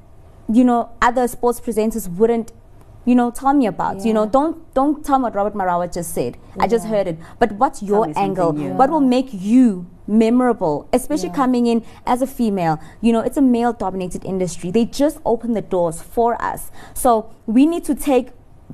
you 0.53 0.65
know 0.65 0.91
other 1.01 1.29
sports 1.29 1.61
presenters 1.61 2.09
wouldn't 2.09 2.53
you 3.05 3.15
know 3.15 3.31
tell 3.31 3.55
me 3.55 3.67
about 3.67 4.05
you 4.05 4.13
know 4.13 4.27
don't 4.27 4.73
don't 4.75 5.05
tell 5.05 5.19
me 5.19 5.25
what 5.25 5.35
robert 5.35 5.55
marawa 5.55 5.93
just 5.93 6.15
said. 6.15 6.37
I 6.59 6.67
just 6.67 6.87
heard 6.87 7.07
it. 7.07 7.19
But 7.39 7.53
what's 7.53 7.83
your 7.83 8.07
angle? 8.17 8.53
new. 8.53 8.73
what 8.75 8.91
will 8.91 9.01
make 9.01 9.29
you 9.33 9.87
memorable 10.07 10.89
especially 10.93 11.29
Yeah. 11.29 11.35
coming 11.43 11.67
in 11.67 11.85
as 12.07 12.21
a 12.23 12.27
female? 12.27 12.79
You 13.01 13.13
know 13.13 13.21
it's 13.21 13.37
a 13.37 13.43
male 13.43 13.73
dominated 13.73 14.25
industry. 14.25 14.71
They 14.71 14.85
just 14.85 15.19
open 15.25 15.55
the 15.55 15.63
doors 15.63 16.03
for 16.03 16.41
us. 16.43 16.71
So 16.95 17.31
we 17.47 17.67
need 17.67 17.85
to 17.85 17.95
take 17.95 18.31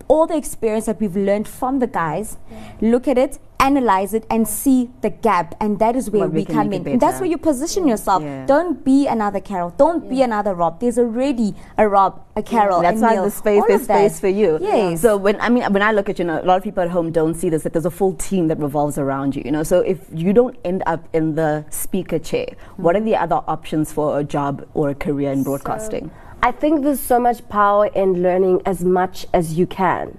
all 0.09 0.27
the 0.27 0.37
experience 0.37 0.87
that 0.87 1.01
we've 1.01 1.17
learned 1.17 1.49
from 1.49 1.79
the 1.79 1.87
guys 1.87 2.37
look 2.81 3.09
at 3.09 3.17
it 3.17 3.39
analyze 3.69 4.15
it 4.19 4.25
and 4.31 4.49
see 4.49 4.79
the 5.07 5.11
gap 5.27 5.55
and 5.61 5.79
that 5.85 5.95
is 6.01 6.11
where 6.11 6.23
What 6.23 6.33
we 6.39 6.45
we 6.45 6.55
come 6.59 6.73
in 6.73 6.87
And 6.87 7.01
that's 7.05 7.21
where 7.21 7.31
you 7.35 7.39
position 7.39 7.89
yourself 7.93 8.23
Yeah. 8.23 8.47
don't 8.55 8.85
be 8.91 8.99
another 9.17 9.41
carol 9.51 9.71
don't 9.85 10.09
be 10.15 10.23
another 10.29 10.55
rob 10.63 10.81
there's 10.81 10.99
already 11.05 11.49
a 11.85 11.89
rob 11.97 12.23
a 12.37 12.43
carol 12.43 12.81
That's 12.87 13.01
why 13.01 13.17
the 13.17 13.31
space 13.31 13.63
there's 13.69 13.85
space 13.85 14.21
for 14.21 14.29
you. 14.29 14.59
Yes. 14.61 15.01
So 15.01 15.17
when 15.17 15.41
I 15.41 15.49
mean 15.49 15.65
when 15.73 15.83
I 15.83 15.93
look 15.99 16.09
at 16.13 16.19
you 16.21 16.27
know 16.31 16.39
a 16.41 16.47
lot 16.51 16.57
of 16.61 16.63
people 16.69 16.83
at 16.83 16.91
home 16.91 17.11
don't 17.11 17.35
see 17.35 17.49
this 17.49 17.63
that 17.65 17.73
there's 17.73 17.87
a 17.87 17.97
full 18.01 18.13
team 18.15 18.49
that 18.49 18.59
revolves 18.59 18.99
around 18.99 19.35
you. 19.37 19.43
You 19.47 19.53
know, 19.53 19.63
so 19.63 19.81
if 19.81 20.01
you 20.13 20.33
don't 20.33 20.57
end 20.65 20.83
up 20.87 21.09
in 21.15 21.35
the 21.35 21.65
speaker 21.71 22.19
chair, 22.19 22.49
what 22.77 22.95
are 22.95 23.01
the 23.01 23.17
other 23.17 23.41
options 23.57 23.93
for 23.93 24.19
a 24.21 24.25
job 24.37 24.67
or 24.75 24.91
a 24.91 24.95
career 24.95 25.33
in 25.33 25.43
broadcasting? 25.45 26.11
I 26.43 26.53
think 26.53 26.83
there's 26.85 27.01
so 27.01 27.19
much 27.19 27.49
power 27.49 27.87
in 28.03 28.23
learning 28.23 28.61
as 28.67 28.85
much 28.85 29.27
as 29.33 29.59
you 29.59 29.67
can. 29.67 30.19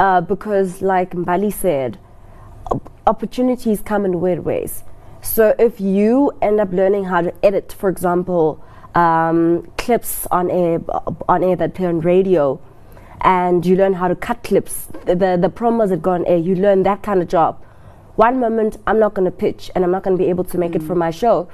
Uh, 0.00 0.20
because, 0.20 0.82
like 0.82 1.12
Mbali 1.12 1.52
said, 1.52 1.98
opportunities 3.06 3.80
come 3.80 4.04
in 4.04 4.20
weird 4.20 4.44
ways. 4.44 4.84
So, 5.22 5.54
if 5.58 5.80
you 5.80 6.32
end 6.42 6.60
up 6.60 6.70
learning 6.72 7.04
how 7.04 7.22
to 7.22 7.32
edit, 7.44 7.72
for 7.72 7.88
example, 7.88 8.62
um, 8.94 9.66
clips 9.78 10.26
on 10.30 10.50
air, 10.50 10.80
on 11.28 11.42
air 11.42 11.56
that 11.56 11.74
play 11.74 11.86
on 11.86 12.00
radio, 12.00 12.60
and 13.22 13.64
you 13.64 13.74
learn 13.74 13.94
how 13.94 14.08
to 14.08 14.14
cut 14.14 14.42
clips, 14.42 14.86
the, 15.06 15.16
the, 15.16 15.38
the 15.40 15.48
promos 15.48 15.88
that 15.88 16.02
go 16.02 16.10
on 16.10 16.26
air, 16.26 16.36
you 16.36 16.54
learn 16.54 16.82
that 16.82 17.02
kind 17.02 17.22
of 17.22 17.28
job. 17.28 17.58
One 18.16 18.38
moment, 18.38 18.76
I'm 18.86 19.00
not 19.00 19.14
going 19.14 19.24
to 19.24 19.30
pitch 19.30 19.70
and 19.74 19.82
I'm 19.82 19.90
not 19.90 20.02
going 20.04 20.16
to 20.16 20.22
be 20.22 20.28
able 20.28 20.44
to 20.44 20.58
make 20.58 20.76
it 20.76 20.82
for 20.82 20.94
my 20.94 21.10
show. 21.10 21.48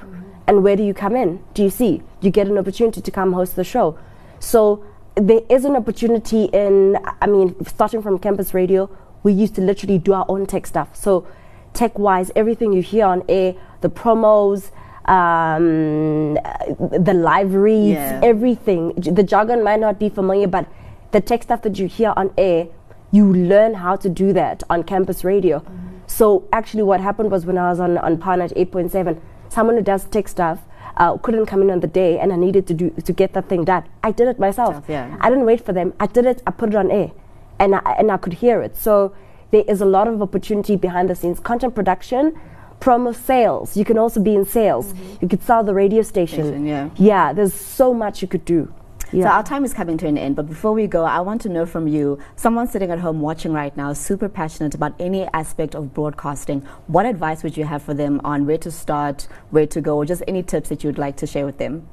And 0.45 0.63
where 0.63 0.75
do 0.75 0.83
you 0.83 0.93
come 0.93 1.15
in? 1.15 1.43
Do 1.53 1.63
you 1.63 1.69
see? 1.69 2.03
You 2.19 2.29
get 2.29 2.47
an 2.47 2.57
opportunity 2.57 3.01
to 3.01 3.11
come 3.11 3.33
host 3.33 3.55
the 3.55 3.63
show. 3.63 3.97
So 4.39 4.85
there 5.15 5.41
is 5.49 5.65
an 5.65 5.75
opportunity 5.75 6.45
in, 6.45 6.97
I 7.21 7.27
mean, 7.27 7.55
starting 7.65 8.01
from 8.01 8.19
campus 8.19 8.53
radio, 8.53 8.89
we 9.23 9.33
used 9.33 9.55
to 9.55 9.61
literally 9.61 9.97
do 9.97 10.13
our 10.13 10.25
own 10.27 10.45
tech 10.45 10.65
stuff. 10.67 10.95
So 10.95 11.27
tech 11.73 11.97
wise, 11.97 12.31
everything 12.35 12.73
you 12.73 12.81
hear 12.81 13.05
on 13.05 13.23
air, 13.29 13.55
the 13.81 13.89
promos, 13.89 14.71
um, 15.05 16.35
the 16.79 17.13
live 17.13 17.53
reads, 17.53 17.95
Yeah. 17.95 18.19
everything. 18.23 18.93
The 18.95 19.23
jargon 19.23 19.63
might 19.63 19.79
not 19.79 19.99
be 19.99 20.09
familiar, 20.09 20.47
but 20.47 20.65
the 21.11 21.21
tech 21.21 21.43
stuff 21.43 21.61
that 21.63 21.79
you 21.79 21.87
hear 21.87 22.13
on 22.15 22.31
air, 22.37 22.67
you 23.11 23.31
learn 23.31 23.73
how 23.75 23.95
to 23.97 24.09
do 24.09 24.31
that 24.33 24.63
on 24.69 24.83
campus 24.83 25.23
radio. 25.23 25.61
So 26.07 26.43
actually, 26.53 26.83
what 26.83 26.99
happened 27.01 27.31
was 27.31 27.45
when 27.45 27.57
I 27.57 27.69
was 27.69 27.79
on 27.79 27.97
on 27.97 28.17
Power 28.17 28.37
98.7, 28.37 29.17
someone 29.49 29.75
who 29.77 29.81
does 29.81 30.05
tech 30.05 30.27
stuff 30.27 30.59
uh, 30.97 31.17
couldn't 31.17 31.45
come 31.45 31.61
in 31.61 31.71
on 31.71 31.79
the 31.79 31.87
day, 31.87 32.19
and 32.19 32.31
I 32.33 32.35
needed 32.35 32.67
to 32.67 32.73
do 32.73 32.89
to 32.89 33.13
get 33.13 33.33
that 33.33 33.47
thing 33.47 33.63
done. 33.63 33.83
I 34.03 34.11
did 34.11 34.27
it 34.27 34.39
myself. 34.39 34.73
Self, 34.75 34.89
yeah. 34.89 35.17
I 35.21 35.29
didn't 35.29 35.45
wait 35.45 35.65
for 35.65 35.73
them. 35.73 35.93
I 35.99 36.07
did 36.07 36.25
it. 36.25 36.41
I 36.45 36.51
put 36.51 36.69
it 36.69 36.75
on 36.75 36.91
air, 36.91 37.11
and 37.61 37.75
I, 37.75 37.95
and 37.99 38.11
I 38.11 38.17
could 38.17 38.33
hear 38.33 38.61
it. 38.61 38.75
So 38.75 39.13
there 39.51 39.63
is 39.67 39.79
a 39.81 39.85
lot 39.85 40.07
of 40.07 40.21
opportunity 40.21 40.75
behind 40.75 41.09
the 41.09 41.15
scenes, 41.15 41.39
content 41.39 41.75
production, 41.75 42.39
promo 42.79 43.13
sales. 43.15 43.77
You 43.77 43.85
can 43.85 43.97
also 43.97 44.19
be 44.19 44.33
in 44.35 44.45
sales. 44.45 44.93
You 45.21 45.27
could 45.27 45.43
sell 45.43 45.63
the 45.63 45.73
radio 45.73 46.01
station. 46.01 46.43
Station, 46.45 46.65
yeah. 46.65 46.89
Yeah, 46.95 47.31
there's 47.33 47.53
so 47.53 47.93
much 47.93 48.21
you 48.21 48.27
could 48.27 48.43
do. 48.45 48.73
So 49.11 49.17
Yeah. 49.17 49.35
our 49.35 49.43
time 49.43 49.65
is 49.65 49.73
coming 49.73 49.97
to 49.97 50.07
an 50.07 50.17
end, 50.17 50.37
but 50.37 50.47
before 50.47 50.71
we 50.71 50.87
go, 50.87 51.03
I 51.03 51.19
want 51.19 51.41
to 51.41 51.49
know 51.49 51.65
from 51.65 51.85
you, 51.95 52.17
someone 52.37 52.67
sitting 52.67 52.89
at 52.91 52.99
home 52.99 53.19
watching 53.19 53.51
right 53.51 53.75
now, 53.75 53.91
super 53.93 54.29
passionate 54.29 54.73
about 54.73 54.93
any 54.99 55.27
aspect 55.33 55.75
of 55.75 55.93
broadcasting, 55.93 56.63
what 56.87 57.05
advice 57.05 57.43
would 57.43 57.57
you 57.57 57.65
have 57.65 57.81
for 57.83 57.93
them 57.93 58.21
on 58.23 58.45
where 58.47 58.57
to 58.59 58.71
start, 58.71 59.27
where 59.49 59.67
to 59.67 59.81
go, 59.81 59.97
or 59.97 60.05
just 60.05 60.23
any 60.29 60.41
tips 60.41 60.69
that 60.69 60.83
you'd 60.83 60.97
like 60.97 61.17
to 61.17 61.27
share 61.27 61.45
with 61.45 61.57
them? 61.57 61.83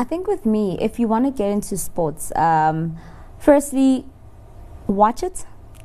I 0.00 0.04
think 0.04 0.26
with 0.26 0.44
me, 0.44 0.76
if 0.82 1.00
you 1.00 1.08
want 1.08 1.24
to 1.24 1.30
get 1.30 1.50
into 1.50 1.78
sports, 1.78 2.30
um, 2.36 2.98
firstly, 3.38 4.04
watch 4.86 5.22
it. 5.22 5.44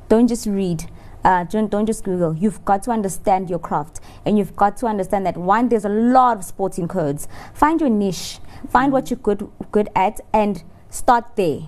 Don't 0.10 0.28
just 0.28 0.46
read. 0.46 0.90
Uh, 1.24 1.44
don't, 1.44 1.70
don't 1.70 1.86
just 1.86 2.04
Google. 2.04 2.34
You've 2.34 2.64
got 2.64 2.84
to 2.84 2.92
understand 2.92 3.50
your 3.50 3.60
craft, 3.60 4.00
and 4.26 4.38
you've 4.38 4.56
got 4.56 4.78
to 4.78 4.86
understand 4.86 5.26
that 5.26 5.36
one, 5.36 5.68
there's 5.70 5.84
a 5.84 5.90
lot 5.90 6.38
of 6.38 6.46
sporting 6.46 6.88
codes. 6.88 7.28
Find 7.54 7.82
your 7.82 7.90
niche. 7.90 8.40
Find 8.70 8.94
what 8.94 9.10
you're 9.10 9.18
good 9.20 9.50
good 9.72 9.90
at, 9.96 10.22
and 10.34 10.64
start 10.90 11.36
there. 11.36 11.62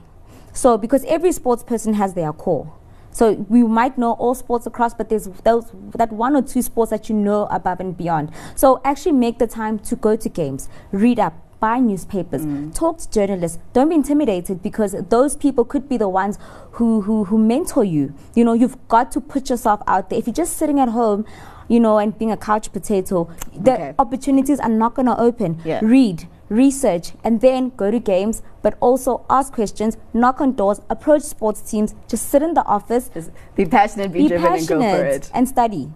So, 0.54 0.78
because 0.78 1.04
every 1.06 1.32
sports 1.32 1.64
person 1.64 1.94
has 1.96 2.14
their 2.14 2.32
core. 2.32 2.74
So 3.12 3.34
we 3.50 3.64
might 3.64 3.98
know 3.98 4.14
all 4.14 4.36
sports 4.36 4.66
across, 4.66 4.94
but 4.94 5.10
there's 5.10 5.26
those 5.44 5.72
that 5.96 6.12
one 6.12 6.36
or 6.36 6.42
two 6.42 6.62
sports 6.62 6.92
that 6.92 7.10
you 7.10 7.16
know 7.16 7.48
above 7.48 7.80
and 7.80 7.98
beyond. 7.98 8.32
So 8.56 8.82
actually 8.86 9.14
make 9.14 9.40
the 9.40 9.48
time 9.48 9.80
to 9.80 9.96
go 9.96 10.16
to 10.16 10.30
games, 10.30 10.70
read 10.92 11.20
up, 11.20 11.34
buy 11.60 11.80
newspapers, 11.80 12.46
talk 12.74 12.98
to 13.00 13.10
journalists. 13.10 13.60
Don't 13.74 13.90
be 13.90 13.96
intimidated 13.96 14.62
because 14.64 14.96
those 15.10 15.36
people 15.36 15.66
could 15.66 15.90
be 15.90 15.98
the 15.98 16.08
ones 16.10 16.38
who, 16.74 17.02
who 17.02 17.26
who 17.26 17.38
mentor 17.38 17.84
you. 17.84 18.14
You 18.36 18.46
know, 18.46 18.54
you've 18.54 18.78
got 18.88 19.12
to 19.14 19.22
put 19.22 19.50
yourself 19.50 19.82
out 19.88 20.10
there. 20.10 20.20
If 20.20 20.28
you're 20.28 20.34
just 20.34 20.58
sitting 20.58 20.80
at 20.80 20.90
home, 20.90 21.26
you 21.68 21.80
know, 21.80 21.98
and 21.98 22.18
being 22.18 22.32
a 22.32 22.38
couch 22.38 22.72
potato, 22.72 23.30
the 23.54 23.74
Okay. 23.74 23.94
opportunities 24.00 24.60
are 24.60 24.70
not 24.70 24.96
going 24.96 25.06
to 25.06 25.20
open. 25.20 25.60
Yeah. 25.66 25.80
Read, 25.84 26.28
research, 26.50 27.12
and 27.24 27.42
then 27.42 27.72
go 27.78 27.92
to 27.92 28.00
games, 28.00 28.42
but 28.64 28.76
also 28.80 29.24
ask 29.30 29.54
questions, 29.54 29.98
knock 30.14 30.42
on 30.42 30.54
doors, 30.54 30.82
approach 30.90 31.22
sports 31.24 31.62
teams, 31.62 31.94
just 32.08 32.30
sit 32.30 32.42
in 32.42 32.54
the 32.56 32.66
office, 32.66 33.10
Just 33.14 33.30
be 33.56 33.66
passionate, 33.66 34.12
be, 34.12 34.24
be 34.24 34.28
driven, 34.30 34.54
and 34.54 34.68
go 34.68 34.80
for 34.80 35.06
it. 35.06 35.30
and 35.34 35.48
study. 35.48 35.92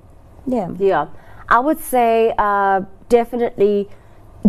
Yeah. 0.45 0.69
Yeah, 0.77 1.07
I 1.49 1.59
would 1.59 1.79
say 1.79 2.33
uh, 2.37 2.81
definitely 3.09 3.89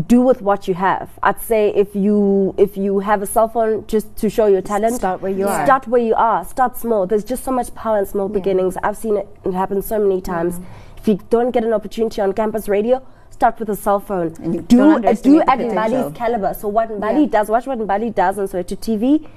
do 0.00 0.20
with 0.20 0.42
what 0.42 0.66
you 0.66 0.74
have. 0.74 1.08
I'd 1.22 1.40
say 1.40 1.72
if 1.74 1.94
you 1.94 2.54
if 2.58 2.76
you 2.76 2.98
have 3.00 3.22
a 3.22 3.26
cell 3.26 3.48
phone, 3.48 3.86
just 3.86 4.16
to 4.16 4.28
show 4.28 4.46
your 4.46 4.60
talent, 4.62 4.96
Start 4.96 5.20
where 5.22 5.30
you 5.32 5.46
are. 5.46 5.64
Start 5.64 5.86
where 5.88 6.02
you 6.02 6.14
are. 6.14 6.44
Start 6.44 6.76
small. 6.76 7.06
There's 7.06 7.24
just 7.24 7.44
so 7.44 7.52
much 7.52 7.74
power 7.74 7.98
in 7.98 8.06
small 8.06 8.28
beginnings. 8.28 8.76
I've 8.82 8.96
seen 8.96 9.16
it, 9.16 9.28
it 9.44 9.52
happen 9.54 9.82
so 9.82 9.98
many 9.98 10.20
times. 10.20 10.60
If 10.96 11.08
you 11.08 11.18
don't 11.30 11.50
get 11.52 11.64
an 11.64 11.72
opportunity 11.72 12.20
on 12.20 12.32
campus 12.32 12.68
radio, 12.68 13.06
start 13.30 13.58
with 13.60 13.68
a 13.68 13.76
cell 13.76 14.00
phone. 14.00 14.34
And 14.42 14.54
you 14.54 14.60
do 14.62 14.80
uh, 14.96 15.12
do 15.14 15.40
at. 15.42 15.58
Mbali's 15.58 16.16
caliber. 16.16 16.54
So 16.54 16.68
what 16.68 16.88
Mbali 16.88 17.22
Yeah. 17.26 17.26
does, 17.38 17.48
watch 17.48 17.66
what 17.66 17.78
Mbali 17.78 18.14
does 18.14 18.38
on 18.38 18.48
Soweto 18.48 18.76
TV, 18.76 19.28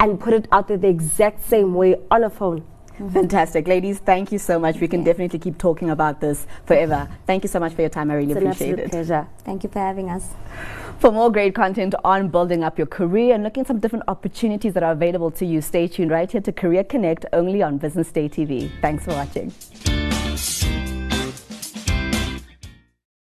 and 0.00 0.18
put 0.18 0.32
it 0.34 0.48
out 0.50 0.66
there 0.68 0.76
the 0.78 0.88
exact 0.88 1.44
same 1.44 1.74
way 1.74 1.96
on 2.10 2.24
a 2.24 2.30
phone. 2.30 2.64
Fantastic. 3.12 3.66
Ladies, 3.66 3.98
thank 3.98 4.30
you 4.30 4.38
so 4.38 4.58
much. 4.58 4.78
We 4.80 4.88
can 4.88 5.02
definitely 5.04 5.38
keep 5.38 5.58
talking 5.58 5.90
about 5.90 6.20
this 6.20 6.46
forever. 6.66 7.08
Thank 7.26 7.44
you 7.44 7.48
so 7.48 7.58
much 7.58 7.72
for 7.72 7.80
your 7.80 7.90
time. 7.90 8.10
I 8.10 8.14
really 8.14 8.32
It's 8.32 8.40
appreciate 8.40 8.78
it. 8.78 8.90
pleasure. 8.90 9.26
Thank 9.44 9.64
you 9.64 9.70
for 9.70 9.78
having 9.78 10.10
us. 10.10 10.28
For 10.98 11.10
more 11.10 11.32
great 11.32 11.54
content 11.54 11.94
on 12.04 12.28
building 12.28 12.62
up 12.62 12.76
your 12.76 12.86
career 12.86 13.34
and 13.34 13.42
looking 13.42 13.62
at 13.62 13.66
some 13.68 13.78
different 13.78 14.04
opportunities 14.06 14.74
that 14.74 14.82
are 14.82 14.92
available 14.92 15.30
to 15.32 15.46
you, 15.46 15.62
stay 15.62 15.88
tuned 15.88 16.10
right 16.10 16.30
here 16.30 16.42
to 16.42 16.52
Career 16.52 16.84
Connect 16.84 17.24
only 17.32 17.62
on 17.62 17.78
Business 17.78 18.12
Day 18.12 18.28
TV. 18.28 18.70
Thanks 18.82 19.04
for 19.04 19.12
watching. 19.12 19.50